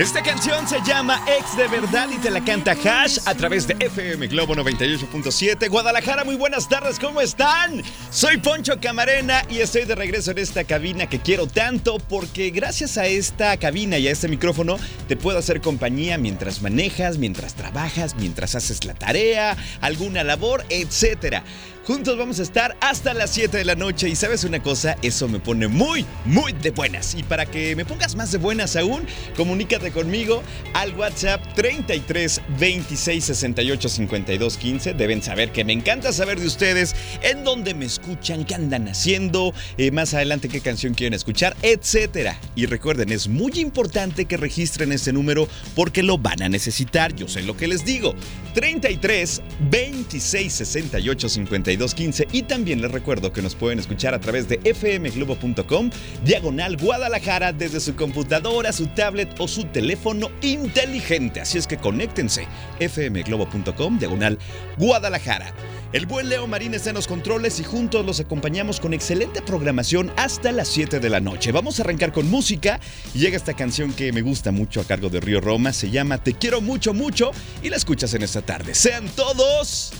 Esta 0.00 0.22
canción 0.22 0.66
se 0.66 0.80
llama 0.80 1.22
Ex 1.26 1.58
de 1.58 1.68
Verdad 1.68 2.08
y 2.10 2.16
te 2.16 2.30
la 2.30 2.42
canta 2.42 2.72
Hash 2.72 3.18
a 3.26 3.34
través 3.34 3.66
de 3.66 3.76
FM 3.78 4.28
Globo 4.28 4.54
98.7. 4.54 5.68
Guadalajara, 5.68 6.24
muy 6.24 6.36
buenas 6.36 6.70
tardes, 6.70 6.98
¿cómo 6.98 7.20
están? 7.20 7.82
Soy 8.10 8.38
Poncho 8.38 8.80
Camarena 8.80 9.42
y 9.50 9.58
estoy 9.58 9.84
de 9.84 9.94
regreso 9.94 10.30
en 10.30 10.38
esta 10.38 10.64
cabina 10.64 11.06
que 11.06 11.20
quiero 11.20 11.46
tanto 11.46 11.98
porque 11.98 12.48
gracias 12.48 12.96
a 12.96 13.04
esta 13.04 13.54
cabina 13.58 13.98
y 13.98 14.08
a 14.08 14.12
este 14.12 14.28
micrófono 14.28 14.78
te 15.06 15.18
puedo 15.18 15.38
hacer 15.38 15.60
compañía 15.60 16.16
mientras 16.16 16.62
manejas, 16.62 17.18
mientras 17.18 17.52
trabajas, 17.52 18.14
mientras 18.14 18.54
haces 18.54 18.86
la 18.86 18.94
tarea, 18.94 19.54
alguna 19.82 20.24
labor, 20.24 20.64
etcétera. 20.70 21.44
Juntos 21.86 22.18
vamos 22.18 22.38
a 22.38 22.42
estar 22.42 22.76
hasta 22.82 23.14
las 23.14 23.30
7 23.30 23.56
de 23.56 23.64
la 23.64 23.74
noche 23.74 24.06
y 24.06 24.14
sabes 24.14 24.44
una 24.44 24.62
cosa, 24.62 24.96
eso 25.00 25.28
me 25.28 25.40
pone 25.40 25.66
muy, 25.66 26.04
muy 26.26 26.52
de 26.52 26.72
buenas. 26.72 27.14
Y 27.14 27.22
para 27.22 27.46
que 27.46 27.74
me 27.74 27.86
pongas 27.86 28.16
más 28.16 28.30
de 28.30 28.36
buenas 28.38 28.76
aún, 28.76 29.06
comunícate 29.34 29.90
conmigo 29.90 30.42
al 30.74 30.94
WhatsApp 30.94 31.42
33 31.54 32.42
26 32.58 33.24
68 33.24 33.88
52 33.88 34.56
15. 34.58 34.92
Deben 34.92 35.22
saber 35.22 35.52
que 35.52 35.64
me 35.64 35.72
encanta 35.72 36.12
saber 36.12 36.38
de 36.38 36.48
ustedes 36.48 36.94
en 37.22 37.44
dónde 37.44 37.72
me 37.72 37.86
escuchan, 37.86 38.44
qué 38.44 38.56
andan 38.56 38.86
haciendo, 38.86 39.54
eh, 39.78 39.90
más 39.90 40.12
adelante 40.12 40.50
qué 40.50 40.60
canción 40.60 40.92
quieren 40.92 41.14
escuchar, 41.14 41.56
etcétera. 41.62 42.38
Y 42.54 42.66
recuerden, 42.66 43.10
es 43.10 43.26
muy 43.26 43.52
importante 43.56 44.26
que 44.26 44.36
registren 44.36 44.92
este 44.92 45.14
número 45.14 45.48
porque 45.74 46.02
lo 46.02 46.18
van 46.18 46.42
a 46.42 46.50
necesitar. 46.50 47.16
Yo 47.16 47.26
sé 47.26 47.42
lo 47.42 47.56
que 47.56 47.68
les 47.68 47.86
digo. 47.86 48.14
33 48.52 49.40
26 49.70 50.52
68 50.52 51.28
52 51.28 51.69
15 51.78 52.28
y 52.32 52.42
también 52.42 52.82
les 52.82 52.90
recuerdo 52.90 53.32
que 53.32 53.42
nos 53.42 53.54
pueden 53.54 53.78
escuchar 53.78 54.12
a 54.12 54.20
través 54.20 54.48
de 54.48 54.58
fmglobo.com 54.74 55.90
diagonal 56.24 56.76
Guadalajara 56.76 57.52
desde 57.52 57.78
su 57.78 57.94
computadora, 57.94 58.72
su 58.72 58.88
tablet 58.88 59.28
o 59.38 59.46
su 59.46 59.64
teléfono 59.64 60.30
inteligente. 60.42 61.40
Así 61.40 61.58
es 61.58 61.66
que 61.66 61.76
conéctense 61.76 62.46
fmglobo.com 62.80 63.98
diagonal 63.98 64.38
Guadalajara. 64.78 65.54
El 65.92 66.06
buen 66.06 66.28
Leo 66.28 66.46
Marín 66.46 66.74
está 66.74 66.90
en 66.90 66.96
los 66.96 67.08
controles 67.08 67.58
y 67.58 67.64
juntos 67.64 68.06
los 68.06 68.20
acompañamos 68.20 68.78
con 68.78 68.92
excelente 68.92 69.42
programación 69.42 70.12
hasta 70.16 70.52
las 70.52 70.68
7 70.68 71.00
de 71.00 71.10
la 71.10 71.20
noche. 71.20 71.50
Vamos 71.52 71.78
a 71.78 71.82
arrancar 71.82 72.12
con 72.12 72.30
música 72.30 72.80
llega 73.14 73.36
esta 73.36 73.54
canción 73.54 73.92
que 73.92 74.12
me 74.12 74.22
gusta 74.22 74.52
mucho 74.52 74.80
a 74.80 74.84
cargo 74.84 75.08
de 75.08 75.20
Río 75.20 75.40
Roma. 75.40 75.72
Se 75.72 75.90
llama 75.90 76.18
Te 76.18 76.34
quiero 76.34 76.60
mucho, 76.60 76.94
mucho 76.94 77.32
y 77.62 77.70
la 77.70 77.76
escuchas 77.76 78.14
en 78.14 78.22
esta 78.22 78.42
tarde. 78.42 78.74
Sean 78.74 79.08
todos 79.10 79.92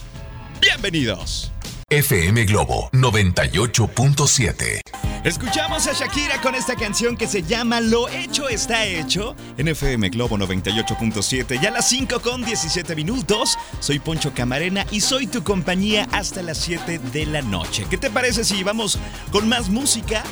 bienvenidos. 0.61 1.53
FM 1.93 2.45
Globo 2.45 2.89
98.7. 2.93 4.81
Escuchamos 5.25 5.89
a 5.89 5.93
Shakira 5.93 6.41
con 6.41 6.55
esta 6.55 6.77
canción 6.77 7.17
que 7.17 7.27
se 7.27 7.43
llama 7.43 7.81
Lo 7.81 8.09
hecho 8.09 8.49
está 8.49 8.87
hecho 8.87 9.35
en 9.59 9.67
FM 9.67 10.11
Globo 10.11 10.39
98.7. 10.39 11.61
Ya 11.61 11.71
a 11.71 11.73
las 11.73 11.89
5 11.89 12.21
con 12.21 12.45
17 12.45 12.95
minutos. 12.95 13.59
Soy 13.81 13.99
Poncho 13.99 14.33
Camarena 14.33 14.87
y 14.93 15.01
soy 15.01 15.27
tu 15.27 15.43
compañía 15.43 16.07
hasta 16.13 16.43
las 16.43 16.59
7 16.59 17.01
de 17.13 17.27
la 17.27 17.43
noche. 17.43 17.85
¿Qué 17.91 17.99
te 17.99 18.09
parece 18.09 18.45
si 18.45 18.63
vamos 18.63 18.97
con 19.33 19.49
más 19.49 19.69
música? 19.69 20.23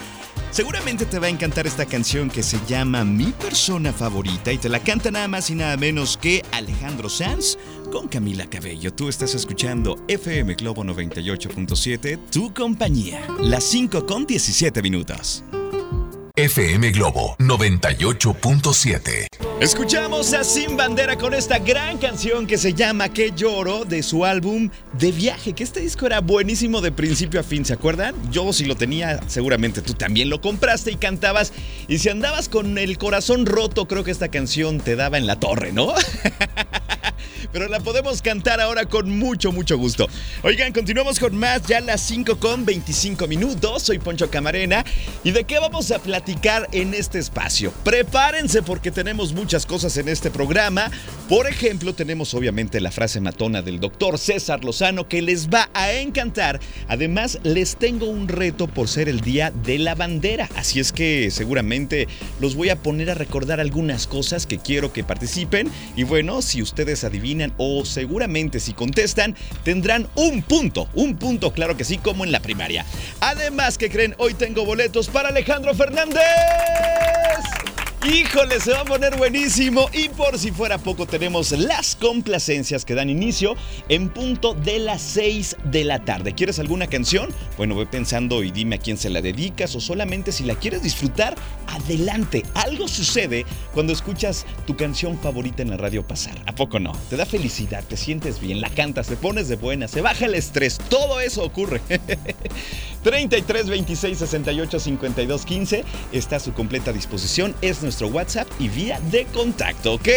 Seguramente 0.50 1.04
te 1.04 1.18
va 1.18 1.26
a 1.26 1.30
encantar 1.30 1.66
esta 1.66 1.84
canción 1.84 2.30
que 2.30 2.42
se 2.42 2.58
llama 2.66 3.04
Mi 3.04 3.32
persona 3.32 3.92
favorita 3.92 4.50
y 4.50 4.58
te 4.58 4.70
la 4.70 4.80
canta 4.80 5.10
nada 5.10 5.28
más 5.28 5.50
y 5.50 5.54
nada 5.54 5.76
menos 5.76 6.16
que 6.16 6.42
Alejandro 6.52 7.10
Sanz 7.10 7.58
con 7.90 8.08
Camila 8.08 8.46
Cabello. 8.46 8.92
Tú 8.92 9.08
estás 9.08 9.34
escuchando 9.34 9.96
FM 10.08 10.54
Globo 10.54 10.84
98.7, 10.84 12.18
tu 12.30 12.52
compañía. 12.52 13.26
Las 13.40 13.64
5 13.64 14.06
con 14.06 14.26
17 14.26 14.82
minutos. 14.82 15.44
FM 16.38 16.92
Globo 16.92 17.34
98.7. 17.40 19.26
Escuchamos 19.60 20.32
a 20.34 20.44
Sin 20.44 20.76
Bandera 20.76 21.16
con 21.16 21.34
esta 21.34 21.58
gran 21.58 21.98
canción 21.98 22.46
que 22.46 22.56
se 22.56 22.74
llama 22.74 23.08
Que 23.08 23.32
lloro 23.32 23.84
de 23.84 24.04
su 24.04 24.24
álbum 24.24 24.70
De 24.92 25.10
Viaje, 25.10 25.52
que 25.52 25.64
este 25.64 25.80
disco 25.80 26.06
era 26.06 26.20
buenísimo 26.20 26.80
de 26.80 26.92
principio 26.92 27.40
a 27.40 27.42
fin, 27.42 27.64
¿se 27.64 27.72
acuerdan? 27.72 28.14
Yo 28.30 28.52
si 28.52 28.66
lo 28.66 28.76
tenía, 28.76 29.18
seguramente 29.26 29.82
tú 29.82 29.94
también 29.94 30.30
lo 30.30 30.40
compraste 30.40 30.92
y 30.92 30.96
cantabas. 30.96 31.52
Y 31.88 31.98
si 31.98 32.08
andabas 32.08 32.48
con 32.48 32.78
el 32.78 32.98
corazón 32.98 33.44
roto, 33.44 33.88
creo 33.88 34.04
que 34.04 34.12
esta 34.12 34.28
canción 34.28 34.78
te 34.78 34.94
daba 34.94 35.18
en 35.18 35.26
la 35.26 35.40
torre, 35.40 35.72
¿no? 35.72 35.92
pero 37.52 37.68
la 37.68 37.80
podemos 37.80 38.22
cantar 38.22 38.60
ahora 38.60 38.86
con 38.86 39.18
mucho, 39.18 39.52
mucho 39.52 39.78
gusto. 39.78 40.08
Oigan, 40.42 40.72
continuamos 40.72 41.18
con 41.18 41.36
más, 41.36 41.62
ya 41.66 41.80
las 41.80 42.00
5 42.02 42.38
con 42.38 42.64
25 42.64 43.26
minutos. 43.26 43.82
Soy 43.82 43.98
Poncho 43.98 44.30
Camarena. 44.30 44.84
¿Y 45.24 45.30
de 45.30 45.44
qué 45.44 45.58
vamos 45.58 45.90
a 45.90 45.98
platicar 45.98 46.68
en 46.72 46.94
este 46.94 47.18
espacio? 47.18 47.72
Prepárense 47.84 48.62
porque 48.62 48.90
tenemos 48.90 49.32
muchas 49.32 49.66
cosas 49.66 49.96
en 49.96 50.08
este 50.08 50.30
programa. 50.30 50.90
Por 51.28 51.46
ejemplo, 51.46 51.94
tenemos 51.94 52.34
obviamente 52.34 52.80
la 52.80 52.90
frase 52.90 53.20
matona 53.20 53.62
del 53.62 53.80
doctor 53.80 54.18
César 54.18 54.64
Lozano 54.64 55.08
que 55.08 55.22
les 55.22 55.48
va 55.48 55.70
a 55.74 55.92
encantar. 55.92 56.60
Además, 56.88 57.38
les 57.42 57.76
tengo 57.76 58.06
un 58.06 58.28
reto 58.28 58.66
por 58.66 58.88
ser 58.88 59.08
el 59.08 59.20
día 59.20 59.50
de 59.50 59.78
la 59.78 59.94
bandera. 59.94 60.48
Así 60.56 60.80
es 60.80 60.92
que 60.92 61.30
seguramente 61.30 62.08
los 62.40 62.54
voy 62.54 62.70
a 62.70 62.76
poner 62.76 63.10
a 63.10 63.14
recordar 63.14 63.60
algunas 63.60 64.06
cosas 64.06 64.46
que 64.46 64.58
quiero 64.58 64.92
que 64.92 65.04
participen. 65.04 65.70
Y 65.96 66.04
bueno, 66.04 66.42
si 66.42 66.62
ustedes 66.62 67.04
adivinan 67.04 67.37
o 67.56 67.84
seguramente 67.84 68.60
si 68.60 68.72
contestan 68.72 69.36
tendrán 69.64 70.08
un 70.14 70.42
punto, 70.42 70.88
un 70.94 71.16
punto 71.16 71.52
claro 71.52 71.76
que 71.76 71.84
sí 71.84 71.98
como 71.98 72.24
en 72.24 72.32
la 72.32 72.40
primaria. 72.40 72.84
Además, 73.20 73.78
que 73.78 73.90
creen? 73.90 74.14
Hoy 74.18 74.34
tengo 74.34 74.64
boletos 74.64 75.08
para 75.08 75.28
Alejandro 75.28 75.74
Fernández. 75.74 76.18
Híjole, 78.08 78.58
se 78.58 78.72
va 78.72 78.80
a 78.80 78.84
poner 78.86 79.18
buenísimo. 79.18 79.90
Y 79.92 80.08
por 80.08 80.38
si 80.38 80.50
fuera 80.50 80.78
poco, 80.78 81.04
tenemos 81.04 81.52
las 81.52 81.94
complacencias 81.94 82.86
que 82.86 82.94
dan 82.94 83.10
inicio 83.10 83.54
en 83.90 84.08
punto 84.08 84.54
de 84.54 84.78
las 84.78 85.02
6 85.02 85.56
de 85.64 85.84
la 85.84 86.02
tarde. 86.02 86.32
¿Quieres 86.32 86.58
alguna 86.58 86.86
canción? 86.86 87.28
Bueno, 87.58 87.74
voy 87.74 87.84
pensando 87.84 88.42
y 88.42 88.50
dime 88.50 88.76
a 88.76 88.78
quién 88.78 88.96
se 88.96 89.10
la 89.10 89.20
dedicas 89.20 89.74
o 89.74 89.80
solamente 89.80 90.32
si 90.32 90.44
la 90.44 90.54
quieres 90.54 90.82
disfrutar, 90.82 91.34
adelante. 91.66 92.44
Algo 92.54 92.88
sucede 92.88 93.44
cuando 93.74 93.92
escuchas 93.92 94.46
tu 94.66 94.74
canción 94.74 95.18
favorita 95.18 95.60
en 95.60 95.68
la 95.68 95.76
radio 95.76 96.06
pasar. 96.06 96.42
¿A 96.46 96.54
poco 96.54 96.80
no? 96.80 96.92
Te 97.10 97.16
da 97.16 97.26
felicidad, 97.26 97.84
te 97.84 97.98
sientes 97.98 98.40
bien, 98.40 98.62
la 98.62 98.70
cantas, 98.70 99.08
te 99.08 99.16
pones 99.16 99.48
de 99.48 99.56
buena, 99.56 99.86
se 99.86 100.00
baja 100.00 100.24
el 100.24 100.34
estrés. 100.34 100.78
Todo 100.88 101.20
eso 101.20 101.44
ocurre. 101.44 101.82
33 103.02 103.68
26 103.68 104.18
68 104.18 104.80
52 104.80 105.44
15 105.44 105.84
está 106.12 106.36
a 106.36 106.40
su 106.40 106.52
completa 106.52 106.92
disposición. 106.92 107.54
Es 107.62 107.82
nuestro 107.82 108.08
WhatsApp 108.08 108.48
y 108.58 108.68
vía 108.68 109.00
de 109.10 109.24
contacto, 109.26 109.94
¿ok? 109.94 110.08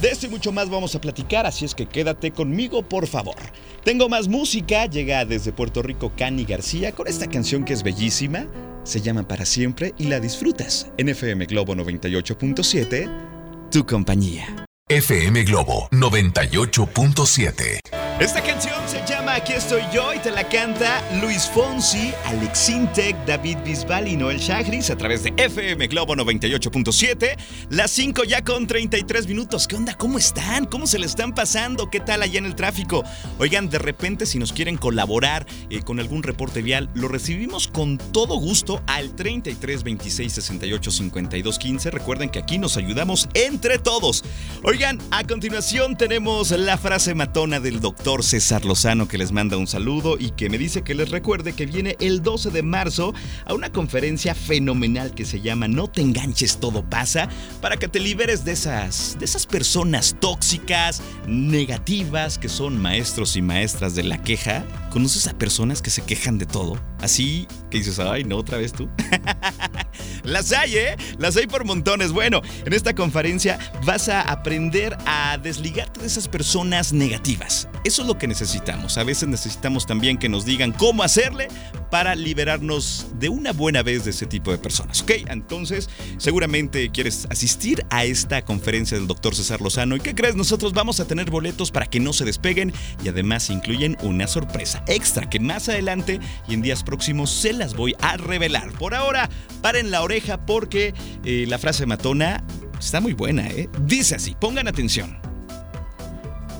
De 0.00 0.08
esto 0.10 0.26
y 0.26 0.30
mucho 0.30 0.52
más 0.52 0.70
vamos 0.70 0.94
a 0.94 1.00
platicar, 1.00 1.46
así 1.46 1.64
es 1.64 1.74
que 1.74 1.86
quédate 1.86 2.30
conmigo, 2.32 2.82
por 2.82 3.06
favor. 3.06 3.36
Tengo 3.84 4.08
más 4.08 4.28
música, 4.28 4.86
llega 4.86 5.24
desde 5.24 5.52
Puerto 5.52 5.82
Rico 5.82 6.12
Cani 6.16 6.44
García 6.44 6.92
con 6.92 7.06
esta 7.06 7.28
canción 7.28 7.64
que 7.64 7.72
es 7.72 7.82
bellísima, 7.82 8.46
se 8.84 9.00
llama 9.00 9.28
Para 9.28 9.44
Siempre 9.44 9.94
y 9.98 10.04
la 10.04 10.20
disfrutas 10.20 10.90
en 10.96 11.10
FM 11.10 11.46
Globo 11.46 11.74
98.7, 11.74 13.70
tu 13.70 13.86
compañía. 13.86 14.66
FM 14.88 15.44
Globo 15.44 15.88
98.7. 15.92 17.80
Esta 18.18 18.42
canción 18.42 18.74
se 18.88 18.98
llama 19.06 19.19
llama 19.19 19.19
Aquí 19.40 19.54
estoy 19.54 19.80
yo 19.90 20.12
y 20.12 20.18
te 20.18 20.30
la 20.30 20.46
canta 20.46 21.02
Luis 21.22 21.48
Fonsi, 21.48 22.12
Alex 22.26 22.68
Intec, 22.68 23.16
David 23.24 23.56
Bisbal 23.64 24.06
y 24.06 24.14
Noel 24.14 24.38
Chagris 24.38 24.90
a 24.90 24.98
través 24.98 25.22
de 25.22 25.32
FM 25.34 25.86
Globo 25.86 26.14
98.7. 26.14 27.38
Las 27.70 27.90
5 27.90 28.24
ya 28.24 28.44
con 28.44 28.66
33 28.66 29.26
minutos. 29.26 29.66
¿Qué 29.66 29.76
onda? 29.76 29.94
¿Cómo 29.94 30.18
están? 30.18 30.66
¿Cómo 30.66 30.86
se 30.86 30.98
le 30.98 31.06
están 31.06 31.34
pasando? 31.34 31.88
¿Qué 31.88 32.00
tal 32.00 32.20
allá 32.20 32.38
en 32.38 32.44
el 32.44 32.54
tráfico? 32.54 33.02
Oigan, 33.38 33.70
de 33.70 33.78
repente 33.78 34.26
si 34.26 34.38
nos 34.38 34.52
quieren 34.52 34.76
colaborar 34.76 35.46
eh, 35.70 35.80
con 35.80 36.00
algún 36.00 36.22
reporte 36.22 36.60
vial, 36.60 36.90
lo 36.92 37.08
recibimos 37.08 37.66
con 37.66 37.96
todo 37.96 38.38
gusto 38.38 38.82
al 38.88 39.16
33 39.16 39.84
26 39.84 40.32
68 40.34 40.90
52 40.90 41.58
15. 41.58 41.90
Recuerden 41.90 42.28
que 42.28 42.40
aquí 42.40 42.58
nos 42.58 42.76
ayudamos 42.76 43.26
entre 43.32 43.78
todos. 43.78 44.22
Oigan, 44.64 44.98
a 45.10 45.24
continuación 45.24 45.96
tenemos 45.96 46.50
la 46.50 46.76
frase 46.76 47.14
matona 47.14 47.58
del 47.58 47.80
doctor 47.80 48.22
César 48.22 48.66
Lozano 48.66 49.08
que 49.08 49.16
les 49.16 49.29
manda 49.32 49.56
un 49.56 49.66
saludo 49.66 50.16
y 50.18 50.30
que 50.30 50.48
me 50.48 50.58
dice 50.58 50.82
que 50.82 50.94
les 50.94 51.10
recuerde 51.10 51.52
que 51.52 51.66
viene 51.66 51.96
el 52.00 52.22
12 52.22 52.50
de 52.50 52.62
marzo 52.62 53.14
a 53.44 53.54
una 53.54 53.70
conferencia 53.70 54.34
fenomenal 54.34 55.14
que 55.14 55.24
se 55.24 55.40
llama 55.40 55.68
No 55.68 55.88
te 55.88 56.00
enganches, 56.00 56.58
todo 56.58 56.88
pasa, 56.88 57.28
para 57.60 57.76
que 57.76 57.88
te 57.88 58.00
liberes 58.00 58.44
de 58.44 58.52
esas, 58.52 59.16
de 59.18 59.24
esas 59.24 59.46
personas 59.46 60.16
tóxicas, 60.20 61.02
negativas, 61.26 62.38
que 62.38 62.48
son 62.48 62.80
maestros 62.80 63.36
y 63.36 63.42
maestras 63.42 63.94
de 63.94 64.04
la 64.04 64.22
queja. 64.22 64.64
¿Conoces 64.90 65.26
a 65.28 65.38
personas 65.38 65.82
que 65.82 65.90
se 65.90 66.02
quejan 66.02 66.38
de 66.38 66.46
todo? 66.46 66.80
Así 67.00 67.46
que 67.70 67.78
dices, 67.78 67.98
ay, 67.98 68.24
no, 68.24 68.36
otra 68.36 68.58
vez 68.58 68.72
tú. 68.72 68.88
Las 70.22 70.52
hay, 70.52 70.76
¿eh? 70.76 70.96
Las 71.18 71.36
hay 71.36 71.46
por 71.46 71.64
montones. 71.64 72.12
Bueno, 72.12 72.42
en 72.64 72.72
esta 72.72 72.94
conferencia 72.94 73.58
vas 73.84 74.08
a 74.08 74.22
aprender 74.22 74.96
a 75.06 75.38
desligarte 75.38 76.00
de 76.00 76.06
esas 76.06 76.28
personas 76.28 76.92
negativas. 76.92 77.68
Eso 77.84 78.02
es 78.02 78.08
lo 78.08 78.18
que 78.18 78.26
necesitamos. 78.26 78.98
A 78.98 79.04
veces 79.04 79.28
necesitamos 79.28 79.86
también 79.86 80.18
que 80.18 80.28
nos 80.28 80.44
digan 80.44 80.72
cómo 80.72 81.02
hacerle 81.02 81.48
para 81.90 82.14
liberarnos 82.14 83.06
de 83.14 83.28
una 83.28 83.52
buena 83.52 83.82
vez 83.82 84.04
de 84.04 84.10
ese 84.10 84.26
tipo 84.26 84.50
de 84.52 84.58
personas. 84.58 85.02
¿Ok? 85.02 85.12
Entonces, 85.28 85.88
seguramente 86.18 86.90
quieres 86.90 87.26
asistir 87.30 87.84
a 87.90 88.04
esta 88.04 88.42
conferencia 88.42 88.96
del 88.96 89.06
doctor 89.06 89.34
César 89.34 89.60
Lozano. 89.60 89.96
¿Y 89.96 90.00
qué 90.00 90.14
crees? 90.14 90.36
Nosotros 90.36 90.72
vamos 90.72 91.00
a 91.00 91.06
tener 91.06 91.30
boletos 91.30 91.70
para 91.70 91.86
que 91.86 92.00
no 92.00 92.12
se 92.12 92.24
despeguen 92.24 92.72
y 93.02 93.08
además 93.08 93.50
incluyen 93.50 93.96
una 94.02 94.26
sorpresa 94.26 94.84
extra 94.86 95.28
que 95.28 95.40
más 95.40 95.68
adelante 95.68 96.20
y 96.48 96.54
en 96.54 96.62
días 96.62 96.82
próximos 96.82 97.30
se 97.30 97.52
las 97.52 97.74
voy 97.74 97.94
a 98.00 98.16
revelar. 98.16 98.72
Por 98.72 98.94
ahora, 98.94 99.28
paren 99.62 99.90
la 99.90 100.02
porque 100.46 100.94
eh, 101.24 101.44
la 101.46 101.58
frase 101.58 101.86
matona 101.86 102.42
está 102.78 103.00
muy 103.00 103.12
buena, 103.12 103.46
¿eh? 103.48 103.68
Dice 103.82 104.16
así, 104.16 104.34
pongan 104.40 104.66
atención. 104.66 105.18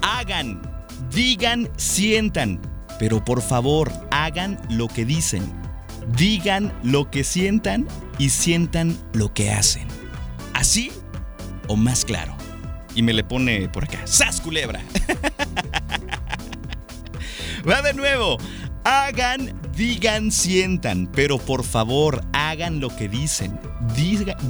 Hagan, 0.03 0.63
digan, 1.13 1.69
sientan, 1.77 2.61
pero 2.99 3.25
por 3.25 3.43
favor 3.43 3.91
hagan 4.11 4.61
lo 4.71 4.89
que 4.89 5.05
dicen. 5.05 5.43
Digan 6.17 6.73
lo 6.83 7.11
que 7.11 7.25
sientan 7.25 7.87
y 8.19 8.31
sientan 8.31 8.97
lo 9.13 9.35
que 9.35 9.51
hacen. 9.51 9.87
¿Así 10.55 10.93
o 11.67 11.77
más 11.77 12.05
claro? 12.05 12.35
Y 12.95 13.03
me 13.03 13.13
le 13.13 13.25
pone 13.25 13.69
por 13.69 13.85
acá, 13.85 14.01
¡Sas 14.05 14.41
culebra! 14.41 14.81
Va 17.69 17.83
de 17.83 17.95
nuevo. 17.95 18.39
Hagan, 18.85 19.60
digan, 19.81 20.31
sientan, 20.31 21.09
pero 21.11 21.39
por 21.39 21.65
favor 21.65 22.23
hagan 22.35 22.81
lo 22.81 22.95
que 22.95 23.09
dicen. 23.09 23.59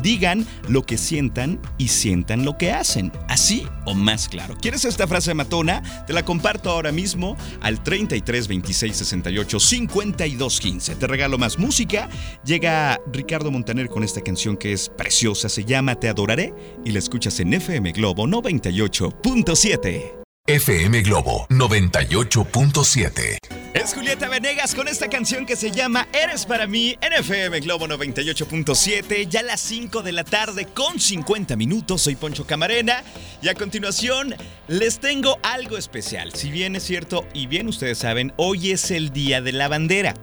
digan 0.03 0.44
lo 0.69 0.82
que 0.85 0.99
sientan 0.99 1.61
y 1.79 1.87
sientan 1.87 2.44
lo 2.44 2.59
que 2.59 2.73
hacen. 2.73 3.12
Así 3.29 3.65
o 3.85 3.94
más 3.94 4.29
claro. 4.29 4.56
¿Quieres 4.61 4.85
esta 4.85 5.06
frase 5.06 5.32
matona? 5.32 6.05
Te 6.05 6.15
la 6.15 6.25
comparto 6.25 6.69
ahora 6.69 6.91
mismo 6.91 7.37
al 7.61 7.81
33 7.81 8.49
26 8.49 8.97
68 8.97 9.61
52 9.61 10.59
15. 10.61 10.97
Te 10.97 11.06
regalo 11.06 11.38
más 11.38 11.61
música. 11.61 12.09
Llega 12.44 13.00
Ricardo 13.12 13.53
Montaner 13.53 13.88
con 13.88 14.03
esta 14.03 14.23
canción 14.23 14.56
que 14.56 14.73
es 14.73 14.88
preciosa. 14.88 15.49
Se 15.49 15.65
llama 15.65 15.94
Te 15.94 16.09
adoraré 16.09 16.53
y 16.85 16.91
la 16.91 16.99
escuchas 16.99 17.38
en 17.38 17.55
FM 17.55 17.93
Globo 17.93 18.26
98.7. 18.26 20.20
FM 20.47 21.03
Globo 21.03 21.47
98.7. 21.49 23.39
Es 23.73 23.95
Julieta 23.95 24.29
Venegas 24.29 24.75
con 24.75 24.89
esta 24.89 25.09
canción 25.09 25.47
que 25.47 25.55
se 25.55 25.71
llama 25.71 26.09
Eres 26.13 26.45
para 26.45 26.67
mí 26.67 26.97
en 27.01 27.13
FM 27.13 27.61
Globo 27.61 27.87
98.7, 27.87 29.29
ya 29.29 29.45
las 29.45 29.61
5 29.61 30.03
de 30.03 30.11
la 30.11 30.25
tarde 30.25 30.67
con 30.67 30.99
50 30.99 31.55
minutos. 31.55 32.03
Soy 32.03 32.17
Poncho 32.17 32.49
Camarena 32.49 33.05
y 33.41 33.49
a 33.49 33.55
continuación 33.55 34.35
les 34.67 34.99
tengo 34.99 35.39
algo 35.45 35.77
especial. 35.77 36.35
Si 36.35 36.51
bien 36.51 36.75
es 36.75 36.83
cierto 36.83 37.29
y 37.33 37.47
bien 37.47 37.69
ustedes 37.69 37.99
saben, 37.99 38.33
hoy 38.37 38.73
es 38.73 38.91
el 38.91 39.11
Día 39.11 39.41
de 39.41 39.53
la 39.53 39.69
Bandera 39.69 40.15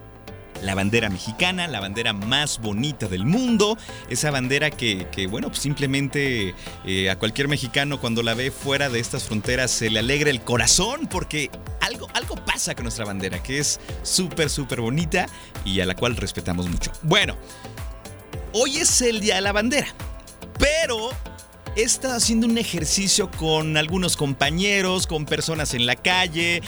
la 0.62 0.76
bandera 0.76 1.10
mexicana, 1.10 1.68
la 1.68 1.80
bandera 1.80 2.14
más 2.14 2.60
bonita 2.60 3.08
del 3.08 3.26
mundo, 3.26 3.78
esa 4.10 4.32
bandera 4.32 4.72
que, 4.72 5.28
bueno, 5.30 5.50
pues 5.50 5.60
simplemente 5.60 6.56
eh, 6.86 7.10
a 7.10 7.18
cualquier 7.18 7.48
mexicano 7.48 8.00
cuando 8.00 8.24
la 8.24 8.34
ve 8.34 8.52
fuera 8.52 8.90
de 8.90 9.00
estas 9.00 9.24
fronteras 9.24 9.72
se 9.72 9.90
le 9.90 10.00
alegra 10.00 10.30
el 10.30 10.42
corazón 10.42 11.08
porque 11.08 11.50
algo, 11.82 12.08
algo 12.14 12.36
pasa 12.36 12.76
con 12.76 12.84
nuestra 12.84 13.06
bandera, 13.06 13.42
que 13.42 13.60
es 13.60 13.80
súper, 14.04 14.50
súper 14.50 14.82
bonita 14.82 15.28
y 15.66 15.80
a 15.80 15.86
la 15.86 15.96
cual 15.96 16.16
respetamos 16.16 16.68
mucho. 16.70 16.92
Bueno, 17.04 17.36
hoy 18.54 18.78
es 18.78 19.02
el 19.02 19.20
Día 19.20 19.36
de 19.36 19.42
la 19.42 19.52
Bandera, 19.52 19.88
pero 20.60 21.10
he 21.76 21.84
estado 21.84 22.16
haciendo 22.16 22.48
un 22.48 22.58
ejercicio 22.58 23.30
con 23.32 23.78
algunos 23.78 24.18
compañeros, 24.18 25.08
con 25.08 25.26
personas 25.26 25.74
en 25.74 25.86
la 25.86 25.96
calle, 25.96 26.62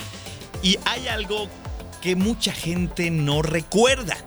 y 0.61 0.77
hay 0.85 1.07
algo 1.07 1.49
que 2.01 2.15
mucha 2.15 2.51
gente 2.51 3.11
no 3.11 3.41
recuerda. 3.41 4.17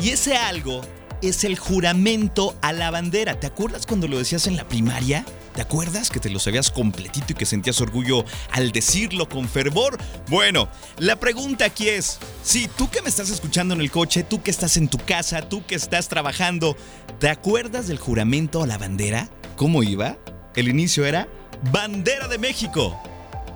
Y 0.00 0.10
ese 0.10 0.36
algo 0.36 0.80
es 1.22 1.44
el 1.44 1.58
juramento 1.58 2.56
a 2.62 2.72
la 2.72 2.90
bandera. 2.90 3.38
¿Te 3.38 3.46
acuerdas 3.46 3.86
cuando 3.86 4.08
lo 4.08 4.18
decías 4.18 4.46
en 4.46 4.56
la 4.56 4.66
primaria? 4.66 5.24
¿Te 5.54 5.62
acuerdas 5.62 6.10
que 6.10 6.20
te 6.20 6.30
lo 6.30 6.38
sabías 6.38 6.70
completito 6.70 7.32
y 7.32 7.34
que 7.34 7.44
sentías 7.44 7.80
orgullo 7.80 8.24
al 8.52 8.72
decirlo 8.72 9.28
con 9.28 9.48
fervor? 9.48 9.98
Bueno, 10.28 10.68
la 10.98 11.16
pregunta 11.16 11.64
aquí 11.66 11.88
es, 11.88 12.18
si 12.42 12.68
tú 12.68 12.88
que 12.88 13.02
me 13.02 13.08
estás 13.08 13.30
escuchando 13.30 13.74
en 13.74 13.80
el 13.80 13.90
coche, 13.90 14.22
tú 14.22 14.42
que 14.42 14.50
estás 14.50 14.76
en 14.76 14.88
tu 14.88 14.98
casa, 14.98 15.48
tú 15.48 15.66
que 15.66 15.74
estás 15.74 16.08
trabajando, 16.08 16.76
¿te 17.18 17.28
acuerdas 17.28 17.88
del 17.88 17.98
juramento 17.98 18.62
a 18.62 18.66
la 18.66 18.78
bandera? 18.78 19.28
¿Cómo 19.56 19.82
iba? 19.82 20.16
El 20.54 20.68
inicio 20.68 21.04
era 21.04 21.28
Bandera 21.72 22.26
de 22.26 22.38
México. 22.38 22.98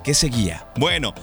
¿Qué 0.03 0.13
seguía? 0.13 0.67
Bueno, 0.75 1.15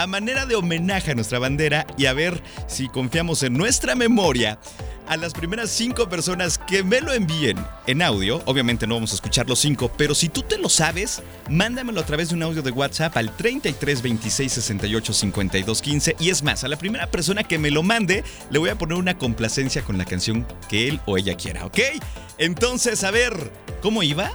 a 0.00 0.06
manera 0.06 0.46
de 0.46 0.54
homenaje 0.54 1.10
a 1.10 1.14
nuestra 1.14 1.38
bandera 1.38 1.86
y 1.98 2.06
a 2.06 2.14
ver 2.14 2.42
si 2.66 2.88
confiamos 2.88 3.42
en 3.42 3.52
nuestra 3.52 3.94
memoria 3.94 4.58
a 5.06 5.18
las 5.18 5.34
primeras 5.34 5.68
cinco 5.68 6.08
personas 6.08 6.56
que 6.56 6.82
me 6.82 7.02
lo 7.02 7.12
envíen 7.12 7.58
en 7.86 8.00
audio. 8.00 8.40
Obviamente 8.46 8.86
no 8.86 8.94
vamos 8.94 9.12
a 9.12 9.16
escuchar 9.16 9.46
los 9.46 9.58
cinco, 9.58 9.92
pero 9.98 10.14
si 10.14 10.30
tú 10.30 10.40
te 10.40 10.56
lo 10.56 10.70
sabes, 10.70 11.22
mándamelo 11.50 12.00
a 12.00 12.06
través 12.06 12.30
de 12.30 12.36
un 12.36 12.42
audio 12.42 12.62
de 12.62 12.70
WhatsApp 12.70 13.14
al 13.18 13.36
33 13.36 14.00
26 14.00 14.50
68 14.50 15.12
52 15.12 15.82
15. 15.82 16.16
Y 16.18 16.30
es 16.30 16.42
más, 16.42 16.64
a 16.64 16.68
la 16.68 16.78
primera 16.78 17.06
persona 17.08 17.44
que 17.44 17.58
me 17.58 17.70
lo 17.70 17.82
mande, 17.82 18.24
le 18.50 18.58
voy 18.58 18.70
a 18.70 18.78
poner 18.78 18.96
una 18.96 19.18
complacencia 19.18 19.82
con 19.82 19.98
la 19.98 20.06
canción 20.06 20.46
que 20.70 20.88
él 20.88 21.00
o 21.04 21.18
ella 21.18 21.36
quiera, 21.36 21.66
¿ok? 21.66 21.78
Entonces, 22.38 23.04
a 23.04 23.10
ver, 23.10 23.34
¿cómo 23.82 24.02
iba? 24.02 24.32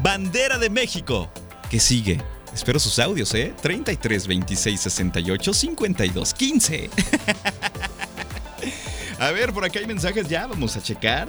Bandera 0.00 0.58
de 0.58 0.70
México. 0.70 1.28
¿Qué 1.70 1.80
sigue? 1.80 2.20
Espero 2.54 2.78
sus 2.78 2.98
audios, 2.98 3.32
¿eh? 3.34 3.54
33 3.60 4.26
26 4.26 4.80
68 4.80 5.52
52 5.54 6.34
15. 6.34 6.90
A 9.18 9.30
ver, 9.32 9.52
por 9.52 9.64
acá 9.64 9.80
hay 9.80 9.86
mensajes 9.86 10.28
ya, 10.28 10.46
vamos 10.46 10.76
a 10.76 10.82
checar. 10.82 11.28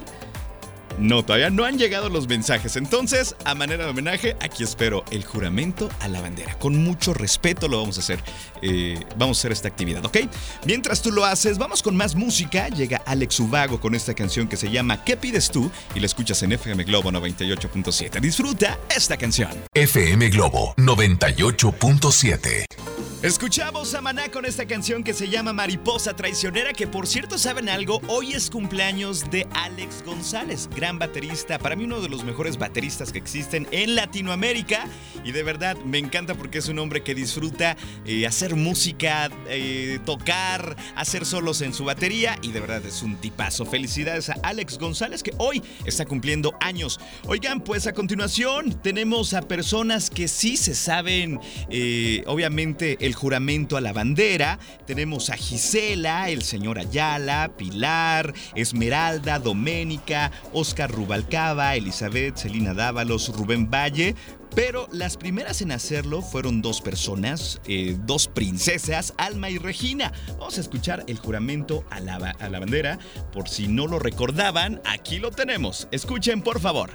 No, 1.00 1.24
todavía 1.24 1.50
no 1.50 1.64
han 1.64 1.78
llegado 1.78 2.10
los 2.10 2.28
mensajes. 2.28 2.76
Entonces, 2.76 3.36
a 3.46 3.56
manera 3.56 3.86
de 3.86 3.92
homenaje, 3.92 4.36
aquí 4.42 4.64
espero 4.64 5.06
el 5.12 5.24
juramento 5.24 5.90
a 6.02 6.10
la 6.10 6.22
bandera. 6.22 6.60
Con 6.60 6.84
mucho 6.84 7.14
respeto 7.14 7.70
lo 7.70 7.80
vamos 7.80 7.98
a 7.98 8.02
hacer. 8.02 8.22
Eh, 8.62 9.00
vamos 9.18 9.38
a 9.38 9.40
hacer 9.40 9.54
esta 9.54 9.70
actividad, 9.70 10.04
¿ok? 10.06 10.18
Mientras 10.66 11.02
tú 11.02 11.12
lo 11.12 11.24
haces, 11.24 11.58
vamos 11.58 11.82
con 11.82 11.96
más 11.96 12.16
música. 12.16 12.68
Llega 12.68 13.02
Alex 13.06 13.40
Ubago 13.40 13.80
con 13.80 13.96
esta 13.96 14.14
canción 14.14 14.50
que 14.50 14.58
se 14.58 14.70
llama 14.70 15.06
¿Qué 15.06 15.16
pides 15.16 15.50
tú? 15.50 15.72
Y 15.96 16.02
la 16.02 16.06
escuchas 16.06 16.44
en 16.44 16.52
FM 16.52 16.84
Globo 16.84 17.12
98.7. 17.12 18.20
Disfruta 18.20 18.78
esta 18.94 19.16
canción. 19.16 19.52
FM 19.74 20.30
Globo 20.30 20.74
98.7. 20.76 22.99
Escuchamos 23.22 23.94
a 23.96 24.02
Maná 24.02 24.32
con 24.32 24.46
esta 24.46 24.66
canción 24.66 25.04
que 25.04 25.14
se 25.14 25.28
llama 25.28 25.52
Mariposa 25.52 26.16
Traicionera, 26.16 26.72
que 26.72 26.88
por 26.88 27.06
cierto, 27.06 27.38
¿saben 27.38 27.68
algo? 27.68 28.00
Hoy 28.08 28.32
es 28.32 28.50
cumpleaños 28.50 29.30
de 29.30 29.46
Alex 29.56 30.06
González, 30.06 30.70
gran 30.74 31.00
baterista, 31.00 31.60
para 31.60 31.76
mí 31.76 31.84
uno 31.84 32.00
de 32.00 32.08
los 32.08 32.24
mejores 32.24 32.58
bateristas 32.58 33.12
que 33.12 33.18
existen 33.18 33.68
en 33.72 33.96
Latinoamérica 33.96 34.86
y 35.26 35.34
de 35.34 35.44
verdad 35.44 35.76
me 35.84 35.98
encanta 35.98 36.34
porque 36.34 36.60
es 36.60 36.70
un 36.70 36.80
hombre 36.80 37.04
que 37.04 37.14
disfruta 37.14 37.76
eh, 38.06 38.26
hacer 38.26 38.56
música, 38.56 39.30
eh, 39.50 40.00
tocar, 40.06 40.78
hacer 40.96 41.26
solos 41.26 41.60
en 41.60 41.74
su 41.74 41.84
batería 41.84 42.38
y 42.42 42.54
de 42.54 42.62
verdad 42.62 42.86
es 42.86 43.04
un 43.04 43.18
tipazo. 43.18 43.66
Felicidades 43.66 44.30
a 44.30 44.38
Alex 44.44 44.78
González 44.78 45.24
que 45.24 45.34
hoy 45.40 45.62
está 45.84 46.06
cumpliendo 46.06 46.56
años. 46.62 47.02
Oigan, 47.28 47.66
pues 47.66 47.86
a 47.86 47.92
continuación 47.92 48.82
tenemos 48.82 49.34
a 49.34 49.42
personas 49.42 50.10
que 50.10 50.30
sí 50.30 50.56
se 50.56 50.74
saben, 50.74 51.42
eh, 51.70 52.24
obviamente, 52.26 52.98
el 53.02 53.09
juramento 53.14 53.78
a 53.78 53.82
la 53.82 53.94
bandera. 53.94 54.60
Tenemos 54.86 55.30
a 55.30 55.36
Gisela, 55.36 56.30
el 56.30 56.44
señor 56.44 56.80
Ayala, 56.80 57.52
Pilar, 57.58 58.34
Esmeralda, 58.56 59.40
Doménica, 59.40 60.32
Oscar 60.54 60.92
Rubalcaba, 60.92 61.76
Elizabeth, 61.76 62.38
Celina 62.38 62.74
Dávalos, 62.74 63.36
Rubén 63.36 63.70
Valle. 63.70 64.16
Pero 64.56 64.88
las 64.92 65.16
primeras 65.16 65.62
en 65.62 65.72
hacerlo 65.72 66.22
fueron 66.22 66.62
dos 66.62 66.82
personas, 66.82 67.62
eh, 67.66 67.96
dos 68.00 68.28
princesas, 68.28 69.14
Alma 69.18 69.50
y 69.50 69.58
Regina. 69.58 70.12
Vamos 70.40 70.58
a 70.58 70.62
escuchar 70.62 71.04
el 71.08 71.20
juramento 71.20 71.86
a 71.92 72.00
la, 72.00 72.16
a 72.16 72.50
la 72.50 72.60
bandera. 72.60 72.98
Por 73.32 73.48
si 73.48 73.68
no 73.68 73.86
lo 73.86 74.00
recordaban, 74.00 74.82
aquí 74.86 75.20
lo 75.20 75.32
tenemos. 75.32 75.88
Escuchen, 75.92 76.42
por 76.42 76.60
favor. 76.60 76.90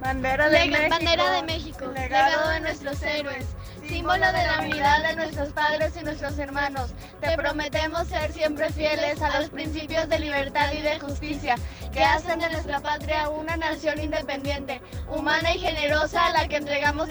Bandera 0.00 0.48
de, 0.50 0.66
México, 0.66 0.88
bandera 0.90 1.30
de 1.30 1.42
México, 1.42 1.86
legado 1.92 2.50
de 2.50 2.60
nuestros 2.60 3.02
héroes, 3.02 3.46
símbolo 3.86 4.26
de 4.32 4.46
la 4.46 4.60
unidad 4.60 5.02
de 5.02 5.16
nuestros 5.16 5.50
padres 5.50 5.92
y 6.00 6.04
nuestros 6.04 6.38
hermanos. 6.38 6.92
Te 7.20 7.36
prometemos 7.36 8.08
ser 8.08 8.32
siempre 8.32 8.70
fieles 8.72 9.20
a 9.22 9.40
los 9.40 9.50
principios 9.50 10.08
de 10.08 10.18
libertad 10.18 10.72
y 10.72 10.82
de 10.82 10.98
justicia 10.98 11.56
que 11.92 12.02
hacen 12.02 12.38
de 12.38 12.50
nuestra 12.50 12.80
patria 12.80 13.28
una 13.28 13.56
nación 13.56 14.00
independiente, 14.00 14.80
humana 15.08 15.54
y 15.54 15.58
generosa 15.58 16.26
a 16.26 16.32
la 16.32 16.48
que 16.48 16.56
entregamos 16.56 17.08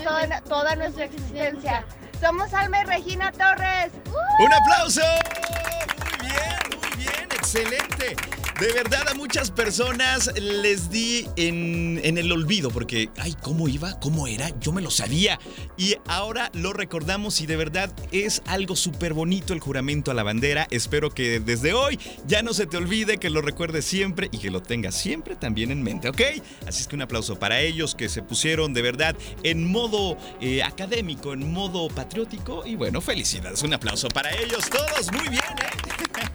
toda, 0.48 0.76
nuestra 0.76 1.06
existencia. 1.06 1.86
Somos 2.20 2.54
Alma 2.54 2.82
y 2.82 2.86
Regina 2.86 3.32
Torres. 3.32 3.92
¡Un 4.40 4.54
aplauso! 4.54 5.02
Muy 6.22 6.30
bien, 6.30 6.80
muy 6.80 7.04
bien, 7.04 7.30
excelente. 7.32 8.45
De 8.60 8.72
verdad 8.72 9.10
a 9.10 9.14
muchas 9.16 9.52
personas 9.52 10.32
les 10.40 10.90
di 10.90 11.28
en, 11.36 12.00
el 12.02 12.32
olvido 12.32 12.70
porque, 12.70 13.10
ay, 13.18 13.36
¿cómo 13.42 13.68
iba? 13.68 14.00
¿Cómo 14.00 14.28
era? 14.28 14.50
Yo 14.62 14.72
me 14.72 14.82
lo 14.82 14.90
sabía. 14.90 15.38
Y 15.76 15.98
ahora 16.08 16.52
lo 16.54 16.72
recordamos 16.72 17.42
y 17.42 17.48
de 17.48 17.58
verdad 17.58 17.94
es 18.14 18.42
algo 18.46 18.78
súper 18.78 19.14
bonito 19.14 19.52
el 19.52 19.60
juramento 19.60 20.10
a 20.10 20.14
la 20.14 20.24
bandera. 20.24 20.68
Espero 20.72 21.10
que 21.10 21.42
desde 21.42 21.74
hoy 21.74 22.00
ya 22.28 22.44
no 22.44 22.54
se 22.54 22.66
te 22.66 22.78
olvide, 22.78 23.18
que 23.18 23.30
lo 23.30 23.42
recuerdes 23.42 23.84
siempre 23.84 24.30
y 24.32 24.38
que 24.38 24.50
lo 24.50 24.62
tengas 24.62 24.96
siempre 24.96 25.36
también 25.36 25.70
en 25.70 25.84
mente, 25.84 26.08
¿ok? 26.08 26.22
Así 26.66 26.80
es 26.82 26.88
que 26.88 26.96
un 26.96 27.02
aplauso 27.02 27.38
para 27.38 27.60
ellos 27.60 27.94
que 27.94 28.08
se 28.08 28.22
pusieron 28.22 28.74
de 28.74 28.82
verdad 28.82 29.18
en 29.44 29.70
modo 29.70 30.18
eh, 30.40 30.64
académico, 30.64 31.34
en 31.34 31.52
modo 31.52 31.90
patriótico. 31.90 32.66
Y 32.66 32.76
bueno, 32.76 33.02
felicidades. 33.02 33.64
Un 33.64 33.74
aplauso 33.74 34.08
para 34.08 34.34
ellos 34.34 34.70
todos. 34.70 35.12
Muy 35.12 35.28
bien, 35.28 35.44
¿eh? 35.44 36.32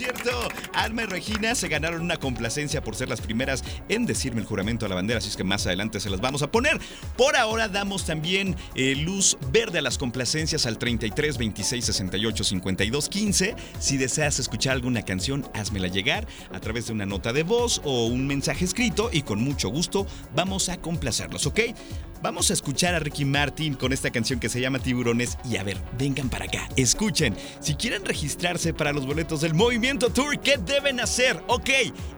Cierto, 0.00 0.30
Alma 0.72 1.02
y 1.02 1.04
Regina 1.04 1.54
se 1.54 1.68
ganaron 1.68 2.00
una 2.00 2.16
complacencia 2.16 2.82
por 2.82 2.96
ser 2.96 3.10
las 3.10 3.20
primeras 3.20 3.62
en 3.90 4.06
decirme 4.06 4.40
el 4.40 4.46
juramento 4.46 4.86
a 4.86 4.88
la 4.88 4.94
bandera, 4.94 5.18
así 5.18 5.28
es 5.28 5.36
que 5.36 5.44
más 5.44 5.66
adelante 5.66 6.00
se 6.00 6.08
las 6.08 6.22
vamos 6.22 6.40
a 6.40 6.50
poner. 6.50 6.80
Por 7.18 7.36
ahora 7.36 7.68
damos 7.68 8.06
también 8.06 8.56
eh, 8.74 8.96
luz 8.96 9.36
verde 9.52 9.80
a 9.80 9.82
las 9.82 9.98
complacencias 9.98 10.64
al 10.64 10.78
33 10.78 11.36
26 11.36 11.84
68 11.84 12.44
52 12.44 13.08
15. 13.10 13.56
Si 13.78 13.98
deseas 13.98 14.38
escuchar 14.38 14.72
alguna 14.72 15.02
canción, 15.02 15.46
házmela 15.52 15.88
llegar 15.88 16.26
a 16.50 16.60
través 16.60 16.86
de 16.86 16.94
una 16.94 17.04
nota 17.04 17.34
de 17.34 17.42
voz 17.42 17.82
o 17.84 18.06
un 18.06 18.26
mensaje 18.26 18.64
escrito 18.64 19.10
y 19.12 19.20
con 19.20 19.44
mucho 19.44 19.68
gusto 19.68 20.06
vamos 20.34 20.70
a 20.70 20.78
complacerlos, 20.78 21.44
¿ok? 21.44 21.60
Vamos 22.22 22.50
a 22.50 22.52
escuchar 22.52 22.94
a 22.94 22.98
Ricky 22.98 23.24
Martin 23.24 23.72
con 23.72 23.94
esta 23.94 24.10
canción 24.10 24.40
que 24.40 24.50
se 24.50 24.60
llama 24.60 24.78
Tiburones 24.78 25.38
y 25.42 25.56
a 25.56 25.62
ver, 25.62 25.78
vengan 25.98 26.28
para 26.28 26.44
acá, 26.44 26.68
escuchen. 26.76 27.34
Si 27.60 27.76
quieren 27.76 28.04
registrarse 28.04 28.74
para 28.74 28.92
los 28.92 29.06
boletos 29.06 29.40
del 29.40 29.54
Movimiento 29.54 30.10
Tour, 30.10 30.38
¿qué 30.38 30.58
deben 30.58 31.00
hacer? 31.00 31.42
Ok, 31.46 31.70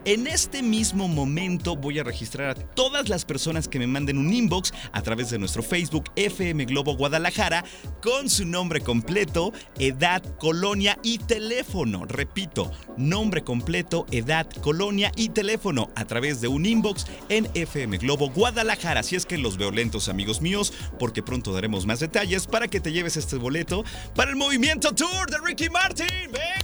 en 0.03 0.27
este 0.27 0.61
mismo 0.61 1.07
momento 1.07 1.77
voy 1.77 1.99
a 1.99 2.03
registrar 2.03 2.49
a 2.49 2.55
todas 2.55 3.07
las 3.07 3.23
personas 3.23 3.69
que 3.69 3.79
me 3.79 3.87
manden 3.87 4.17
un 4.17 4.33
inbox 4.33 4.73
a 4.91 5.01
través 5.01 5.29
de 5.29 5.39
nuestro 5.39 5.63
Facebook 5.63 6.11
FM 6.17 6.65
Globo 6.65 6.97
Guadalajara 6.97 7.63
con 8.01 8.29
su 8.29 8.45
nombre 8.45 8.81
completo, 8.81 9.53
edad, 9.79 10.21
colonia 10.37 10.99
y 11.01 11.19
teléfono. 11.19 12.03
Repito, 12.03 12.73
nombre 12.97 13.45
completo, 13.45 14.05
edad, 14.11 14.49
colonia 14.61 15.13
y 15.15 15.29
teléfono 15.29 15.91
a 15.95 16.03
través 16.03 16.41
de 16.41 16.49
un 16.49 16.65
inbox 16.65 17.05
en 17.29 17.47
FM 17.53 17.99
Globo 17.99 18.29
Guadalajara. 18.29 19.01
Si 19.01 19.15
es 19.15 19.25
que 19.25 19.37
los 19.37 19.55
veo 19.55 19.71
lentos 19.71 19.92
amigos 20.09 20.41
míos, 20.41 20.73
porque 20.99 21.23
pronto 21.23 21.53
daremos 21.53 21.85
más 21.85 21.99
detalles 21.99 22.47
para 22.47 22.67
que 22.67 22.79
te 22.79 22.91
lleves 22.91 23.17
este 23.17 23.37
boleto 23.37 23.83
para 24.15 24.31
el 24.31 24.35
Movimiento 24.35 24.93
Tour 24.93 25.29
de 25.29 25.37
Ricky 25.37 25.69
Martin. 25.69 26.31
Venga, 26.31 26.62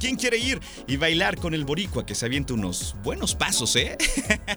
¿Quién 0.00 0.16
quiere 0.16 0.38
ir? 0.38 0.60
Y 0.86 0.96
bailar 0.96 1.36
con 1.36 1.54
el 1.54 1.64
boricua 1.64 2.04
que 2.04 2.14
se 2.14 2.26
avienta 2.26 2.54
unos 2.54 2.96
buenos 3.02 3.34
pasos, 3.34 3.76
¿eh? 3.76 3.96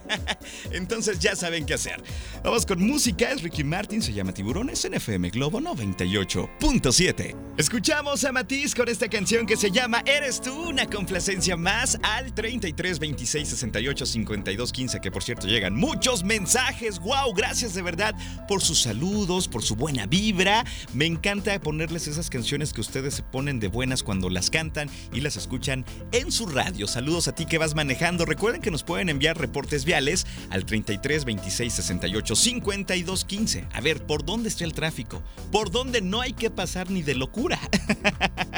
Entonces 0.72 1.18
ya 1.18 1.36
saben 1.36 1.66
qué 1.66 1.74
hacer. 1.74 2.02
Vamos 2.42 2.66
con 2.66 2.82
música. 2.82 3.30
Es 3.30 3.42
Ricky 3.42 3.64
Martin, 3.64 4.02
se 4.02 4.12
llama 4.12 4.32
Tiburones 4.32 4.84
en 4.84 4.94
FM 4.94 5.30
Globo 5.30 5.60
98.7. 5.60 7.36
Escuchamos 7.56 8.24
a 8.24 8.32
Matiz 8.32 8.74
con 8.74 8.88
esta 8.88 9.08
canción 9.08 9.46
que 9.46 9.56
se 9.56 9.70
llama 9.70 10.02
Eres 10.06 10.40
tú, 10.40 10.70
una 10.70 10.86
complacencia 10.86 11.56
más 11.56 11.98
al 12.02 12.34
33 12.34 12.98
26 12.98 13.48
68 13.48 14.06
52 14.06 14.72
15, 14.72 15.00
que 15.00 15.10
por 15.10 15.22
cierto 15.22 15.46
llegan 15.46 15.74
muchos 15.74 16.24
mensajes 16.24 16.98
Wow, 17.00 17.32
gracias 17.34 17.74
de 17.74 17.82
verdad 17.82 18.14
por 18.48 18.62
sus 18.62 18.82
saludos, 18.82 19.48
por 19.48 19.62
su 19.62 19.76
buena 19.76 20.06
vibra. 20.06 20.64
Me 20.92 21.06
encanta 21.06 21.58
ponerles 21.60 22.08
esas 22.08 22.30
canciones 22.30 22.72
que 22.72 22.80
ustedes 22.80 23.14
se 23.14 23.22
ponen 23.22 23.60
de 23.60 23.68
buenas 23.68 24.02
cuando 24.02 24.30
las 24.30 24.50
cantan 24.50 24.90
y 25.12 25.20
las 25.20 25.36
escuchan 25.36 25.84
en 26.12 26.32
su 26.32 26.46
radio. 26.46 26.86
Saludos 26.86 27.28
a 27.28 27.34
ti 27.34 27.46
que 27.46 27.58
vas 27.58 27.74
manejando. 27.74 28.24
Recuerden 28.24 28.62
que 28.62 28.70
nos 28.70 28.82
pueden 28.82 29.08
enviar 29.08 29.38
reportes 29.38 29.84
viales 29.84 30.26
al 30.50 30.64
33 30.64 31.24
26 31.24 31.72
68 31.72 32.34
52 32.34 33.24
15. 33.24 33.66
A 33.72 33.80
ver, 33.80 34.04
¿por 34.04 34.24
dónde 34.24 34.48
está 34.48 34.64
el 34.64 34.72
tráfico? 34.72 35.22
¿Por 35.50 35.70
dónde 35.70 36.00
no 36.00 36.20
hay 36.20 36.32
que 36.32 36.50
pasar 36.50 36.90
ni 36.90 37.02
de 37.02 37.14
locura? 37.14 37.58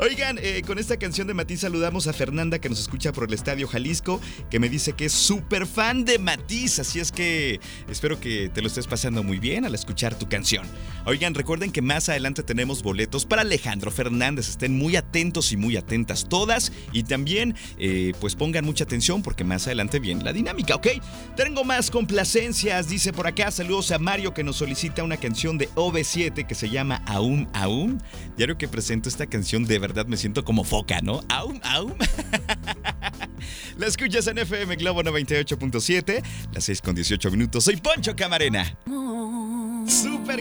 Oigan, 0.00 0.38
eh, 0.40 0.62
con 0.64 0.78
esta 0.78 0.96
canción 0.96 1.26
de 1.26 1.34
Matiz 1.34 1.60
saludamos 1.60 2.06
a 2.06 2.12
Fernanda 2.12 2.60
que 2.60 2.68
nos 2.68 2.78
escucha 2.78 3.12
por 3.12 3.24
el 3.24 3.34
Estadio 3.34 3.66
Jalisco, 3.66 4.20
que 4.48 4.60
me 4.60 4.68
dice 4.68 4.92
que 4.92 5.06
es 5.06 5.12
súper 5.12 5.66
fan 5.66 6.04
de 6.04 6.20
Matiz, 6.20 6.78
así 6.78 7.00
es 7.00 7.10
que 7.10 7.58
espero 7.90 8.20
que 8.20 8.48
te 8.48 8.62
lo 8.62 8.68
estés 8.68 8.86
pasando 8.86 9.24
muy 9.24 9.40
bien 9.40 9.64
al 9.64 9.74
escuchar 9.74 10.16
tu 10.16 10.28
canción. 10.28 10.66
Oigan, 11.04 11.34
recuerden 11.34 11.72
que 11.72 11.82
más 11.82 12.08
adelante 12.10 12.42
tenemos 12.42 12.82
boletos 12.82 13.24
para 13.24 13.42
Alejandro 13.42 13.90
Fernández. 13.90 14.48
Estén 14.48 14.76
muy 14.76 14.94
atentos 14.94 15.52
y 15.52 15.56
muy 15.56 15.76
atentas 15.76 16.28
todas. 16.28 16.70
Y 16.92 17.04
también, 17.04 17.54
eh, 17.78 18.12
pues 18.20 18.34
pongan 18.34 18.66
mucha 18.66 18.84
atención 18.84 19.22
porque 19.22 19.42
más 19.42 19.66
adelante 19.66 20.00
viene 20.00 20.22
la 20.22 20.34
dinámica, 20.34 20.74
¿ok? 20.74 20.88
Tengo 21.34 21.64
más 21.64 21.90
complacencias, 21.90 22.90
dice 22.90 23.14
por 23.14 23.26
acá. 23.26 23.50
Saludos 23.50 23.90
a 23.90 23.98
Mario 23.98 24.34
que 24.34 24.44
nos 24.44 24.56
solicita 24.56 25.02
una 25.02 25.16
canción 25.16 25.56
de 25.56 25.70
OV7 25.70 26.46
que 26.46 26.54
se 26.54 26.68
llama 26.68 27.02
Aún, 27.06 27.48
Aún. 27.54 28.02
Diario 28.36 28.58
que 28.58 28.68
presento 28.68 29.08
esta 29.08 29.26
canción, 29.26 29.64
de 29.64 29.78
verdad 29.88 30.06
me 30.06 30.16
siento 30.16 30.44
como 30.44 30.64
foca, 30.64 31.00
¿no? 31.00 31.22
Aún, 31.28 31.60
Aún. 31.64 31.96
La 33.78 33.86
escuchas 33.86 34.26
en 34.26 34.38
FM 34.38 34.76
Globo 34.76 35.02
98.7, 35.02 36.22
las 36.52 36.64
6 36.64 36.82
con 36.82 36.94
18 36.94 37.30
minutos. 37.30 37.64
Soy 37.64 37.76
Poncho 37.76 38.14
Camarena. 38.14 38.76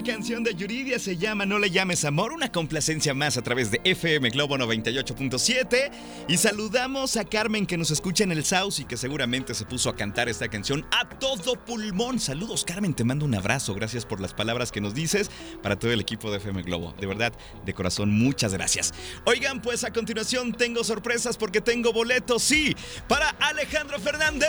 Canción 0.03 0.43
de 0.43 0.53
Yuridia 0.53 0.99
se 0.99 1.17
llama 1.17 1.45
No 1.45 1.59
le 1.59 1.71
llames 1.71 2.05
amor, 2.05 2.31
una 2.31 2.51
complacencia 2.51 3.13
más 3.13 3.37
a 3.37 3.41
través 3.41 3.71
de 3.71 3.81
FM 3.83 4.29
Globo 4.29 4.57
98.7. 4.57 5.91
Y 6.27 6.37
saludamos 6.37 7.17
a 7.17 7.25
Carmen 7.25 7.65
que 7.65 7.77
nos 7.77 7.91
escucha 7.91 8.23
en 8.23 8.31
el 8.31 8.45
South 8.45 8.79
y 8.79 8.85
que 8.85 8.95
seguramente 8.95 9.53
se 9.53 9.65
puso 9.65 9.89
a 9.89 9.95
cantar 9.95 10.29
esta 10.29 10.47
canción 10.47 10.85
a 10.91 11.09
todo 11.09 11.55
pulmón. 11.65 12.19
Saludos 12.19 12.63
Carmen, 12.63 12.93
te 12.93 13.03
mando 13.03 13.25
un 13.25 13.35
abrazo, 13.35 13.73
gracias 13.73 14.05
por 14.05 14.21
las 14.21 14.33
palabras 14.33 14.71
que 14.71 14.81
nos 14.81 14.93
dices 14.93 15.31
para 15.63 15.77
todo 15.77 15.91
el 15.91 15.99
equipo 15.99 16.31
de 16.31 16.37
FM 16.37 16.61
Globo. 16.63 16.93
De 16.99 17.07
verdad, 17.07 17.33
de 17.65 17.73
corazón, 17.73 18.11
muchas 18.11 18.53
gracias. 18.53 18.93
Oigan, 19.25 19.61
pues 19.61 19.83
a 19.83 19.91
continuación 19.91 20.53
tengo 20.53 20.83
sorpresas 20.83 21.37
porque 21.37 21.61
tengo 21.61 21.91
boletos, 21.91 22.43
sí, 22.43 22.75
para 23.07 23.29
Alejandro 23.39 23.99
Fernández, 23.99 24.47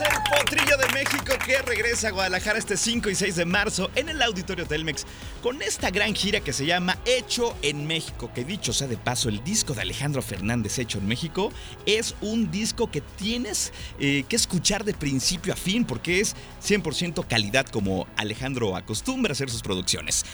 el 0.00 0.38
potrillo 0.38 0.76
de 0.76 0.88
México 0.92 1.34
que 1.44 1.62
regresa 1.62 2.08
a 2.08 2.10
Guadalajara 2.12 2.58
este 2.58 2.76
5 2.76 3.10
y 3.10 3.14
6 3.14 3.36
de 3.36 3.44
marzo 3.44 3.90
en 3.98 4.08
el 4.08 4.22
Auditorio 4.22 4.66
Telmex 4.66 5.04
con 5.42 5.60
esta 5.60 5.90
gran 5.90 6.14
gira 6.14 6.40
que 6.40 6.52
se 6.52 6.66
llama 6.66 6.98
Hecho 7.04 7.56
en 7.62 7.86
México, 7.86 8.30
que 8.34 8.44
dicho 8.44 8.72
sea 8.72 8.86
de 8.86 8.96
paso, 8.96 9.28
el 9.28 9.42
disco 9.42 9.74
de 9.74 9.82
Alejandro 9.82 10.22
Fernández 10.22 10.78
Hecho 10.78 10.98
en 10.98 11.08
México 11.08 11.52
es 11.84 12.14
un 12.20 12.50
disco 12.50 12.90
que 12.90 13.00
tienes 13.00 13.72
eh, 13.98 14.24
que 14.28 14.36
escuchar 14.36 14.84
de 14.84 14.94
principio 14.94 15.52
a 15.52 15.56
fin 15.56 15.84
porque 15.84 16.20
es 16.20 16.36
100% 16.64 17.26
calidad 17.26 17.66
como 17.66 18.06
Alejandro 18.16 18.76
acostumbra 18.76 19.32
hacer 19.32 19.50
sus 19.50 19.62
producciones. 19.62 20.24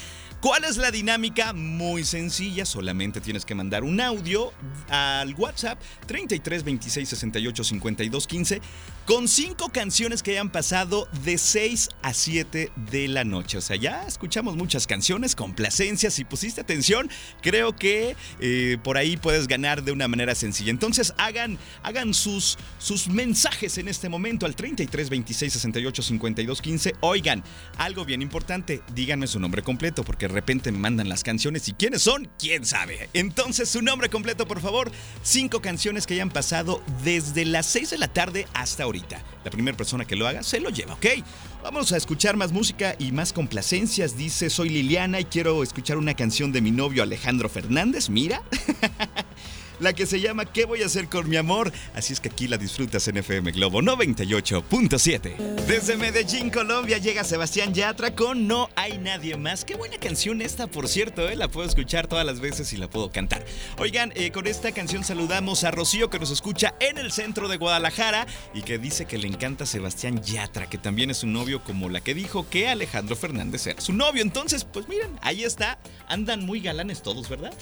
¿Cuál 0.45 0.65
es 0.65 0.77
la 0.77 0.91
dinámica? 0.91 1.55
Muy 1.55 2.05
sencilla, 2.05 2.67
solamente 2.67 3.23
tienes 3.23 3.47
que 3.47 3.55
mandar 3.55 3.83
un 3.83 3.99
audio 3.99 4.53
al 4.91 5.35
WhatsApp 5.37 5.81
33 6.07 6.65
26 6.65 7.09
68 7.09 7.65
52 7.65 8.27
15 8.27 8.61
con 9.07 9.29
cinco 9.29 9.69
canciones 9.69 10.23
que 10.23 10.31
hayan 10.31 10.51
pasado 10.51 11.09
de 11.25 11.37
6 11.37 11.91
a 12.01 12.15
7 12.15 12.73
de 12.91 13.09
la 13.09 13.25
noche. 13.25 13.59
O 13.59 13.61
sea, 13.61 13.77
ya 13.77 14.07
escuchamos 14.07 14.57
muchas 14.57 14.87
canciones, 14.87 15.37
complacencias. 15.37 16.15
Si 16.15 16.25
pusiste 16.25 16.63
atención, 16.63 17.11
creo 17.43 17.77
que 17.77 18.17
eh, 18.41 18.79
por 18.83 18.97
ahí 18.97 19.19
puedes 19.19 19.47
ganar 19.47 19.83
de 19.83 19.93
una 19.93 20.09
manera 20.09 20.35
sencilla. 20.35 20.71
Entonces, 20.71 21.13
hagan, 21.19 21.59
hagan 21.83 22.15
sus, 22.15 22.57
sus 22.79 23.09
mensajes 23.09 23.77
en 23.77 23.89
este 23.89 24.09
momento 24.09 24.47
al 24.47 24.57
33 24.57 25.11
26 25.11 25.53
68 25.53 26.03
52 26.03 26.63
15. 26.63 26.95
Oigan, 27.01 27.45
algo 27.77 28.07
bien 28.07 28.23
importante, 28.23 28.81
díganme 28.95 29.27
su 29.27 29.39
nombre 29.39 29.63
completo, 29.63 30.03
porque 30.03 30.29
de 30.29 30.35
repente 30.35 30.73
me 30.73 30.79
mandan 30.79 31.11
las 31.11 31.23
canciones 31.23 31.69
y 31.69 31.75
quiénes 31.75 32.01
son, 32.01 32.31
quién 32.39 32.65
sabe. 32.65 33.11
Entonces, 33.13 33.69
su 33.69 33.83
nombre 33.83 34.09
completo, 34.09 34.49
por 34.49 34.63
favor. 34.63 34.91
Cinco 35.23 35.61
canciones 35.61 36.07
que 36.07 36.15
hayan 36.15 36.31
pasado 36.31 36.83
desde 37.05 37.45
las 37.45 37.67
6 37.67 37.91
de 37.91 37.99
la 37.99 38.09
tarde 38.09 38.47
hasta 38.55 38.85
ahora. 38.85 38.94
La 39.45 39.51
primera 39.51 39.77
persona 39.77 40.05
que 40.05 40.17
lo 40.17 40.27
haga 40.27 40.43
se 40.43 40.61
lo 40.61 40.71
lleva, 40.71 40.95
¿ok? 40.95 41.07
Vamos 41.63 41.93
a 41.93 41.97
escuchar 41.97 42.37
más 42.37 42.53
música 42.53 42.95
y 42.99 43.13
más 43.13 43.33
complacencias. 43.33 44.17
Dice, 44.17 44.51
soy 44.51 44.69
Liliana 44.69 45.21
y 45.21 45.25
quiero 45.25 45.63
escuchar 45.63 45.97
una 45.97 46.15
canción 46.15 46.53
de 46.53 46.61
mi 46.61 46.71
novio 46.71 47.03
Alejandro 47.03 47.49
Fernández. 47.49 48.09
Mira. 48.09 48.43
la 49.81 49.93
que 49.93 50.07
se 50.07 50.21
llama 50.21 50.45
¿Qué 50.45 50.65
voy 50.65 50.83
a 50.83 50.87
hacer 50.87 51.09
con 51.09 51.29
mi 51.29 51.37
amor? 51.37 51.73
Así 51.95 52.13
es 52.13 52.21
que 52.21 52.29
aquí 52.29 52.49
la 52.49 52.59
disfrutas 52.59 53.07
en 53.09 53.17
FM 53.17 53.53
Globo 53.53 53.81
98.7. 53.83 55.37
Desde 55.67 55.97
Medellín, 55.97 56.51
Colombia, 56.51 56.99
llega 56.99 57.25
Sebastián 57.25 57.75
Yatra 57.75 58.15
con 58.15 58.47
No 58.47 58.69
hay 58.77 58.99
nadie 58.99 59.37
más. 59.37 59.65
Qué 59.65 59.75
buena 59.75 59.99
canción 59.99 60.43
esta, 60.43 60.67
por 60.67 60.89
cierto, 60.89 61.29
¿eh? 61.29 61.37
la 61.37 61.49
puedo 61.49 61.67
escuchar 61.67 62.07
todas 62.07 62.27
las 62.27 62.41
veces 62.41 62.73
y 62.73 62.77
la 62.77 62.89
puedo 62.89 63.11
cantar. 63.11 63.45
Oigan, 63.79 64.13
eh, 64.15 64.31
con 64.31 64.47
esta 64.47 64.73
canción 64.73 65.05
saludamos 65.05 65.65
a 65.65 65.71
Rocío 65.71 66.11
que 66.11 66.19
nos 66.19 66.31
escucha 66.31 66.75
en 66.81 66.99
el 66.99 67.13
centro 67.13 67.49
de 67.49 67.57
Guadalajara 67.57 68.27
y 68.53 68.63
que 68.63 68.79
dice 68.79 69.07
que 69.07 69.19
le 69.19 69.29
encanta 69.29 69.67
Sebastián 69.67 70.23
Yatra, 70.23 70.69
que 70.69 70.79
también 70.79 71.11
es 71.11 71.19
su 71.19 71.27
novio 71.27 71.63
como 71.63 71.89
la 71.89 72.01
que 72.01 72.15
dijo 72.15 72.49
que 72.49 72.69
Alejandro 72.69 73.17
Fernández 73.17 73.67
era 73.67 73.81
su 73.81 73.93
novio. 73.93 74.23
Entonces, 74.23 74.65
pues 74.65 74.89
miren, 74.89 75.19
ahí 75.23 75.45
está. 75.45 75.79
Andan 76.09 76.45
muy 76.45 76.61
galanes 76.61 77.03
todos, 77.03 77.29
¿verdad? 77.29 77.55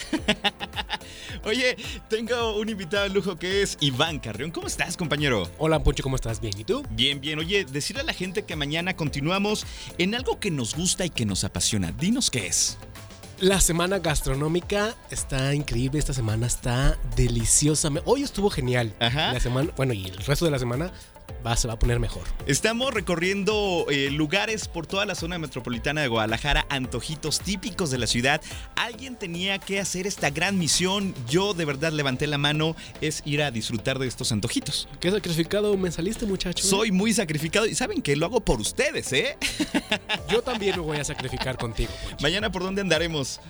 Oye, 1.45 1.77
tengo 2.09 2.57
un 2.57 2.69
invitado 2.69 3.05
de 3.05 3.11
lujo 3.11 3.37
que 3.37 3.63
es 3.63 3.77
Iván 3.81 4.19
Carrión. 4.19 4.51
¿Cómo 4.51 4.67
estás, 4.67 4.97
compañero? 4.97 5.51
Hola, 5.59 5.83
Poncho, 5.83 6.03
¿cómo 6.03 6.17
estás? 6.17 6.41
Bien, 6.41 6.59
¿y 6.59 6.65
tú? 6.65 6.85
Bien, 6.91 7.21
bien. 7.21 7.39
Oye, 7.39 7.65
decirle 7.65 8.03
a 8.03 8.05
la 8.05 8.13
gente 8.13 8.45
que 8.45 8.57
mañana 8.57 8.95
continuamos 8.97 9.67
en 9.99 10.15
algo 10.15 10.39
que 10.39 10.51
nos 10.51 10.75
gusta 10.75 11.05
y 11.05 11.11
que 11.11 11.25
nos 11.25 11.45
apasiona. 11.45 11.93
Dinos 11.93 12.31
qué 12.31 12.47
es. 12.47 12.79
La 13.41 13.61
semana 13.61 13.99
gastronómica 13.99 14.95
está 15.11 15.53
increíble, 15.53 15.99
esta 15.99 16.13
semana 16.13 16.47
está 16.47 16.97
deliciosa. 17.17 17.91
Hoy 18.05 18.23
estuvo 18.23 18.51
genial. 18.51 18.95
Ajá. 19.01 19.33
La 19.33 19.41
semana, 19.41 19.73
bueno, 19.77 19.95
y 19.95 20.07
el 20.07 20.17
resto 20.19 20.45
de 20.45 20.53
la 20.53 20.61
semana 20.61 20.93
va, 21.45 21.57
se 21.57 21.69
va 21.69 21.75
a 21.75 21.79
poner 21.79 21.99
mejor. 21.99 22.23
Estamos 22.47 22.93
recorriendo 22.95 23.87
eh, 23.91 24.11
lugares 24.11 24.69
por 24.69 24.87
toda 24.87 25.05
la 25.07 25.15
zona 25.15 25.39
metropolitana 25.39 26.01
de 26.03 26.09
Guadalajara, 26.09 26.67
antojitos 26.69 27.41
típicos 27.41 27.91
de 27.91 27.99
la 27.99 28.07
ciudad. 28.07 28.41
Alguien 28.77 29.17
tenía 29.17 29.59
que 29.59 29.81
hacer 29.81 30.07
esta 30.07 30.31
gran 30.31 30.59
misión. 30.59 31.15
Yo 31.29 31.55
de 31.55 31.65
verdad 31.65 31.93
levanté 31.93 32.27
la 32.27 32.39
mano, 32.39 32.77
es 33.01 33.23
ir 33.25 33.43
a 33.43 33.51
disfrutar 33.51 33.99
de 33.99 34.07
estos 34.07 34.33
antojitos. 34.33 34.89
¿Qué 35.01 35.11
sacrificado 35.11 35.77
me 35.77 35.91
saliste, 35.91 36.27
muchacho? 36.27 36.67
Soy 36.67 36.93
muy 36.93 37.13
sacrificado 37.13 37.67
y 37.67 37.75
saben 37.75 38.03
que 38.03 38.17
lo 38.17 38.27
hago 38.27 38.41
por 38.41 38.61
ustedes, 38.61 39.13
¿eh? 39.13 39.37
Yo 40.31 40.43
también 40.43 40.77
me 40.77 40.83
voy 40.83 40.99
a 40.99 41.05
sacrificar 41.05 41.57
contigo. 41.59 41.91
Mañana, 42.21 42.51
¿por 42.51 42.63
dónde 42.63 42.81
andaremos? 42.81 43.41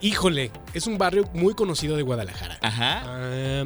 Híjole, 0.00 0.50
es 0.74 0.86
un 0.86 0.98
barrio 0.98 1.28
muy 1.32 1.54
conocido 1.54 1.96
de 1.96 2.02
Guadalajara. 2.02 2.58
Ajá. 2.60 3.02
Ah, 3.04 3.64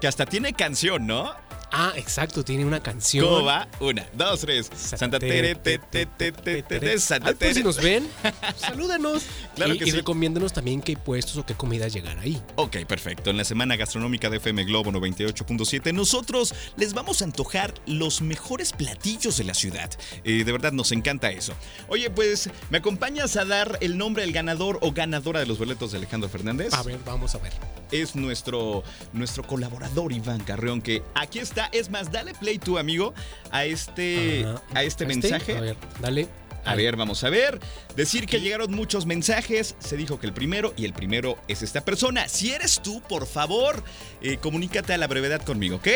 Que 0.00 0.08
hasta 0.08 0.26
tiene 0.26 0.52
canción, 0.52 1.06
¿no? 1.06 1.32
Ah, 1.72 1.92
exacto, 1.96 2.44
tiene 2.44 2.64
una 2.64 2.82
canción. 2.82 3.24
¿Cómo 3.26 3.44
va? 3.44 3.68
Una, 3.80 4.06
dos, 4.14 4.40
tres. 4.40 4.70
Santa 4.74 5.18
Tere, 5.18 5.54
te, 5.54 5.78
te, 5.78 6.06
te, 6.06 6.98
Santa 6.98 7.32
pues 7.34 7.50
si 7.50 7.54
Tere. 7.54 7.64
nos 7.64 7.76
ven, 7.82 8.08
salúdanos. 8.56 9.24
Claro 9.54 9.74
y, 9.74 9.78
que 9.78 9.84
y 9.84 9.90
sí. 9.90 9.96
recomiéndanos 9.96 10.52
también 10.52 10.82
qué 10.82 10.96
puestos 10.96 11.36
o 11.36 11.46
qué 11.46 11.54
comidas 11.54 11.92
llegar 11.92 12.18
ahí. 12.18 12.40
Ok, 12.56 12.78
perfecto. 12.86 13.30
En 13.30 13.36
la 13.36 13.44
semana 13.44 13.76
gastronómica 13.76 14.30
de 14.30 14.38
FM 14.38 14.64
Globo 14.64 14.90
98.7, 14.92 15.92
nosotros 15.92 16.54
les 16.76 16.94
vamos 16.94 17.22
a 17.22 17.24
antojar 17.24 17.74
los 17.86 18.22
mejores 18.22 18.72
platillos 18.72 19.36
de 19.36 19.44
la 19.44 19.54
ciudad. 19.54 19.90
De 20.24 20.44
verdad, 20.44 20.72
nos 20.72 20.92
encanta 20.92 21.30
eso. 21.30 21.52
Oye, 21.88 22.10
pues, 22.10 22.50
¿me 22.70 22.78
acompañas 22.78 23.36
a 23.36 23.44
dar 23.44 23.78
el 23.80 23.96
nombre 23.98 24.22
del 24.22 24.32
ganador 24.32 24.78
o 24.82 24.92
ganadora 24.92 25.40
de 25.40 25.46
los 25.46 25.58
boletos 25.58 25.92
de 25.92 25.98
Alejandro 25.98 26.28
Fernández? 26.28 26.72
A 26.72 26.82
ver, 26.82 26.98
vamos 27.04 27.34
a 27.34 27.38
ver. 27.38 27.52
Es 27.92 28.14
nuestro, 28.16 28.82
nuestro 29.12 29.42
colaborador 29.44 30.12
Iván 30.12 30.40
Carreón, 30.40 30.80
que 30.82 31.02
aquí 31.14 31.38
está. 31.38 31.66
Es 31.72 31.90
más, 31.90 32.10
dale 32.12 32.34
play 32.34 32.58
tú, 32.58 32.78
amigo, 32.78 33.14
a 33.50 33.64
este, 33.64 34.44
Ajá. 34.46 34.62
a 34.74 34.82
este 34.84 35.04
¿A 35.04 35.08
mensaje. 35.08 35.56
A 35.56 35.60
ver, 35.60 35.76
dale. 36.00 36.28
A 36.64 36.74
ver, 36.74 36.94
vamos 36.96 37.24
a 37.24 37.30
ver. 37.30 37.58
Decir 37.96 38.26
que 38.26 38.40
llegaron 38.40 38.70
muchos 38.72 39.06
mensajes. 39.06 39.76
Se 39.78 39.96
dijo 39.96 40.20
que 40.20 40.26
el 40.26 40.34
primero 40.34 40.74
y 40.76 40.84
el 40.84 40.92
primero 40.92 41.38
es 41.48 41.62
esta 41.62 41.80
persona. 41.84 42.28
Si 42.28 42.50
eres 42.52 42.80
tú, 42.82 43.00
por 43.02 43.26
favor, 43.26 43.82
eh, 44.20 44.36
comunícate 44.36 44.92
a 44.92 44.98
la 44.98 45.06
brevedad 45.06 45.40
conmigo, 45.42 45.76
¿ok? 45.76 45.86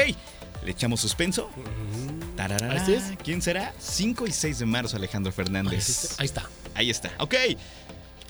Le 0.64 0.70
echamos 0.70 1.00
suspenso. 1.00 1.50
Mm, 1.54 2.36
Tararara. 2.36 2.76
¿Este 2.76 2.96
es? 2.96 3.04
¿Quién 3.22 3.42
será? 3.42 3.74
5 3.78 4.26
y 4.26 4.32
6 4.32 4.58
de 4.60 4.64
marzo, 4.66 4.96
Alejandro 4.96 5.30
Fernández. 5.32 6.14
ahí 6.18 6.24
está. 6.24 6.48
Ahí 6.74 6.88
está. 6.88 7.12
Ok. 7.18 7.34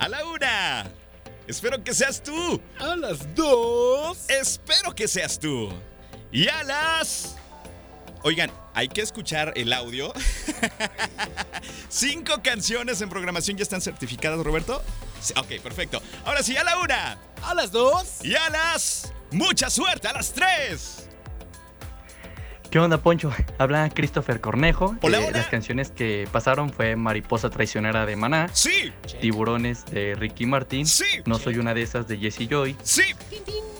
A 0.00 0.08
la 0.08 0.24
una. 0.26 0.90
Espero 1.46 1.82
que 1.84 1.92
seas 1.94 2.22
tú. 2.22 2.60
A 2.78 2.96
las 2.96 3.34
dos. 3.34 4.28
Espero 4.28 4.94
que 4.94 5.06
seas 5.06 5.38
tú. 5.38 5.70
Y 6.32 6.48
a 6.48 6.62
las... 6.64 7.36
Oigan, 8.22 8.50
hay 8.72 8.88
que 8.88 9.02
escuchar 9.02 9.52
el 9.54 9.72
audio. 9.72 10.12
Cinco 11.90 12.40
canciones 12.42 13.02
en 13.02 13.10
programación 13.10 13.58
ya 13.58 13.62
están 13.62 13.82
certificadas, 13.82 14.38
Roberto. 14.40 14.82
Sí, 15.20 15.34
ok, 15.36 15.60
perfecto. 15.62 16.00
Ahora 16.24 16.42
sí, 16.42 16.56
a 16.56 16.64
la 16.64 16.78
una. 16.78 17.18
A 17.42 17.54
las 17.54 17.70
dos. 17.70 18.24
Y 18.24 18.34
a 18.34 18.48
las... 18.48 19.12
Mucha 19.30 19.68
suerte, 19.68 20.08
a 20.08 20.14
las 20.14 20.32
tres. 20.32 21.03
¿Qué 22.74 22.80
onda, 22.80 22.98
Poncho? 22.98 23.32
Habla 23.58 23.88
Christopher 23.88 24.40
Cornejo. 24.40 24.96
Hola, 25.00 25.18
Eh, 25.20 25.26
hola. 25.28 25.38
Las 25.38 25.46
canciones 25.46 25.92
que 25.92 26.26
pasaron 26.32 26.72
fue 26.72 26.96
Mariposa 26.96 27.48
Traicionera 27.48 28.04
de 28.04 28.16
Maná, 28.16 28.48
Sí, 28.52 28.92
Tiburones 29.20 29.86
de 29.86 30.16
Ricky 30.16 30.44
Martin, 30.44 30.84
sí, 30.84 31.04
No 31.24 31.38
Soy 31.38 31.58
Una 31.58 31.72
de 31.72 31.82
esas 31.82 32.08
de 32.08 32.18
Jesse 32.18 32.48
Joy, 32.50 32.74
sí. 32.82 33.04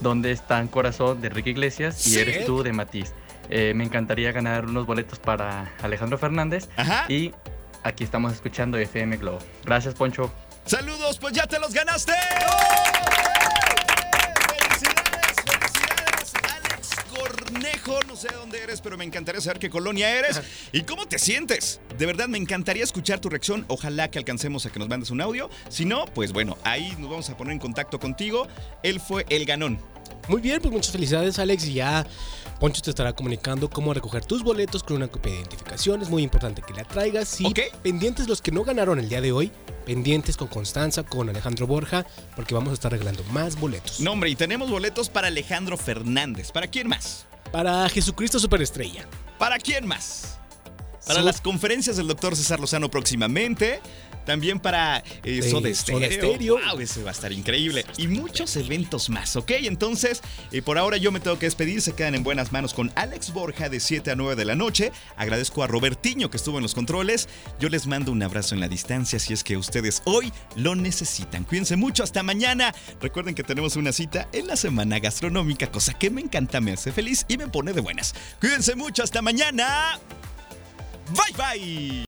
Donde 0.01 0.31
está 0.31 0.65
Corazón 0.69 1.21
de 1.21 1.29
Ricky 1.29 1.51
Iglesias 1.51 2.07
y 2.07 2.11
Sí. 2.11 2.21
Eres 2.21 2.47
tú 2.47 2.63
de 2.63 2.73
Matiz. 2.73 3.13
Eh, 3.51 3.73
me 3.75 3.83
encantaría 3.83 4.31
ganar 4.31 4.67
unos 4.67 4.87
boletos 4.87 5.19
para 5.19 5.73
Alejandro 5.83 6.17
Fernández 6.17 6.69
Ajá. 6.77 7.07
y 7.09 7.33
aquí 7.83 8.05
estamos 8.05 8.33
escuchando 8.33 8.79
FM 8.79 9.17
Globo. 9.17 9.41
Gracias, 9.65 9.95
Poncho. 9.95 10.33
Saludos, 10.67 11.19
pues 11.19 11.35
ya 11.35 11.49
te 11.49 11.59
los 11.59 11.75
ganaste. 11.75 12.13
Felicidades, 12.13 14.14
Cornejo. 17.15 18.01
No 18.09 18.17
sé 18.17 18.29
de 18.29 18.37
dónde 18.37 18.63
eres, 18.63 18.81
pero 18.81 18.97
me 18.97 19.05
encantaría 19.05 19.41
saber 19.41 19.59
qué 19.59 19.71
colonia 19.71 20.19
eres 20.19 20.41
y 20.73 20.83
cómo 20.83 21.07
te 21.07 21.19
sientes. 21.19 21.81
De 21.99 22.07
verdad, 22.07 22.29
me 22.29 22.39
encantaría 22.39 22.85
escuchar 22.85 23.21
tu 23.21 23.29
reacción. 23.29 23.65
Ojalá 23.69 24.11
que 24.11 24.19
alcancemos 24.19 24.67
a 24.67 24.73
que 24.73 24.79
nos 24.79 24.89
mandes 24.89 25.11
un 25.11 25.21
audio. 25.21 25.51
Si 25.69 25.85
no, 25.85 26.07
pues 26.07 26.33
bueno, 26.33 26.59
ahí 26.65 26.95
nos 26.99 27.11
vamos 27.11 27.31
a 27.31 27.37
poner 27.37 27.53
en 27.53 27.59
contacto 27.59 27.99
contigo. 27.99 28.49
Él 28.83 29.01
fue 29.01 29.27
el 29.29 29.45
ganón. 29.47 29.94
Muy 30.29 30.41
bien, 30.41 30.61
pues 30.61 30.73
muchas 30.73 30.93
felicidades, 30.93 31.39
Alex. 31.39 31.67
Y 31.67 31.75
ya 31.75 32.07
Poncho 32.61 32.81
te 32.83 32.91
estará 32.91 33.13
comunicando 33.13 33.69
cómo 33.69 33.93
recoger 33.93 34.25
tus 34.25 34.43
boletos 34.43 34.83
con 34.83 34.97
una 34.97 35.09
copia 35.09 35.33
de 35.33 35.39
identificación. 35.39 36.03
Es 36.03 36.09
muy 36.09 36.23
importante 36.23 36.63
que 36.63 36.73
la 36.73 36.85
traigas. 36.85 37.41
Y 37.41 37.53
pendientes 37.83 38.29
los 38.29 38.41
que 38.41 38.53
no 38.53 38.65
ganaron 38.65 38.99
el 38.99 39.09
día 39.09 39.21
de 39.21 39.33
hoy, 39.33 39.53
pendientes 39.85 40.37
con 40.37 40.49
Constanza, 40.49 41.03
con 41.03 41.29
Alejandro 41.29 41.67
Borja, 41.67 42.07
porque 42.37 42.55
vamos 42.55 42.71
a 42.71 42.75
estar 42.75 42.93
regalando 42.93 43.23
más 43.33 43.59
boletos. 43.59 44.01
No, 44.01 44.13
hombre, 44.13 44.31
y 44.31 44.37
tenemos 44.37 44.71
boletos 44.71 45.09
para 45.09 45.29
Alejandro 45.29 45.77
Fernández. 45.77 46.53
¿Para 46.53 46.69
quién 46.69 46.89
más? 46.89 47.27
Para 47.53 47.89
Jesucristo 47.89 48.39
Superestrella. 48.39 49.07
¿Para 49.39 49.59
quién 49.59 49.87
más? 49.87 50.39
Para 51.07 51.21
So- 51.21 51.25
las 51.27 51.41
conferencias 51.41 51.97
del 51.97 52.07
doctor 52.07 52.35
César 52.37 52.61
Lozano 52.61 52.91
próximamente. 52.91 53.81
También 54.25 54.59
para 54.59 55.05
eh, 55.23 55.41
Sí, 55.43 55.51
Soda. 55.51 55.69
Stereo. 55.75 56.59
Wow, 56.59 56.81
ese 56.81 57.03
va 57.03 57.11
a 57.11 57.13
estar 57.13 57.31
increíble. 57.31 57.85
Y 57.99 58.09
muchos 58.09 58.57
eventos 58.57 59.11
más, 59.11 59.37
¿ok? 59.37 59.51
Entonces, 59.65 60.23
eh, 60.51 60.63
por 60.63 60.79
ahora 60.79 60.97
yo 60.97 61.13
me 61.13 61.21
tengo 61.21 61.39
que 61.39 61.45
despedir. 61.45 61.83
Se 61.83 61.93
quedan 61.93 62.15
en 62.15 62.23
buenas 62.25 62.51
manos 62.51 62.73
con 62.73 62.91
Alex 62.95 63.35
Borja 63.35 63.69
de 63.69 63.81
7 63.81 64.13
a 64.13 64.17
9 64.17 64.35
de 64.35 64.47
la 64.47 64.55
noche. 64.55 64.93
Agradezco 65.19 65.63
a 65.63 65.67
Robertiño 65.67 66.31
que 66.31 66.39
estuvo 66.39 66.57
en 66.57 66.63
los 66.63 66.75
controles. 66.75 67.29
Yo 67.61 67.69
les 67.69 67.87
mando 67.87 68.13
un 68.13 68.23
abrazo 68.23 68.55
en 68.55 68.63
la 68.63 68.69
distancia 68.69 69.19
si 69.19 69.35
es 69.35 69.45
que 69.45 69.59
ustedes 69.59 70.01
hoy 70.07 70.33
lo 70.57 70.75
necesitan. 70.75 71.45
Cuídense 71.45 71.77
mucho. 71.77 72.03
Hasta 72.03 72.23
mañana. 72.23 72.75
Recuerden 73.03 73.35
que 73.35 73.43
tenemos 73.45 73.77
una 73.77 73.93
cita 73.93 74.27
en 74.33 74.47
la 74.47 74.57
semana 74.57 75.01
gastronómica, 75.01 75.71
cosa 75.71 75.93
que 75.93 76.09
me 76.09 76.23
encanta, 76.23 76.63
me 76.63 76.73
hace 76.73 76.93
feliz 76.93 77.27
y 77.29 77.37
me 77.37 77.49
pone 77.49 77.75
de 77.75 77.83
buenas. 77.83 78.15
Cuídense 78.41 78.75
mucho. 78.75 79.03
Hasta 79.03 79.21
mañana. 79.21 79.99
Vai, 81.13 81.33
vai! 81.33 81.95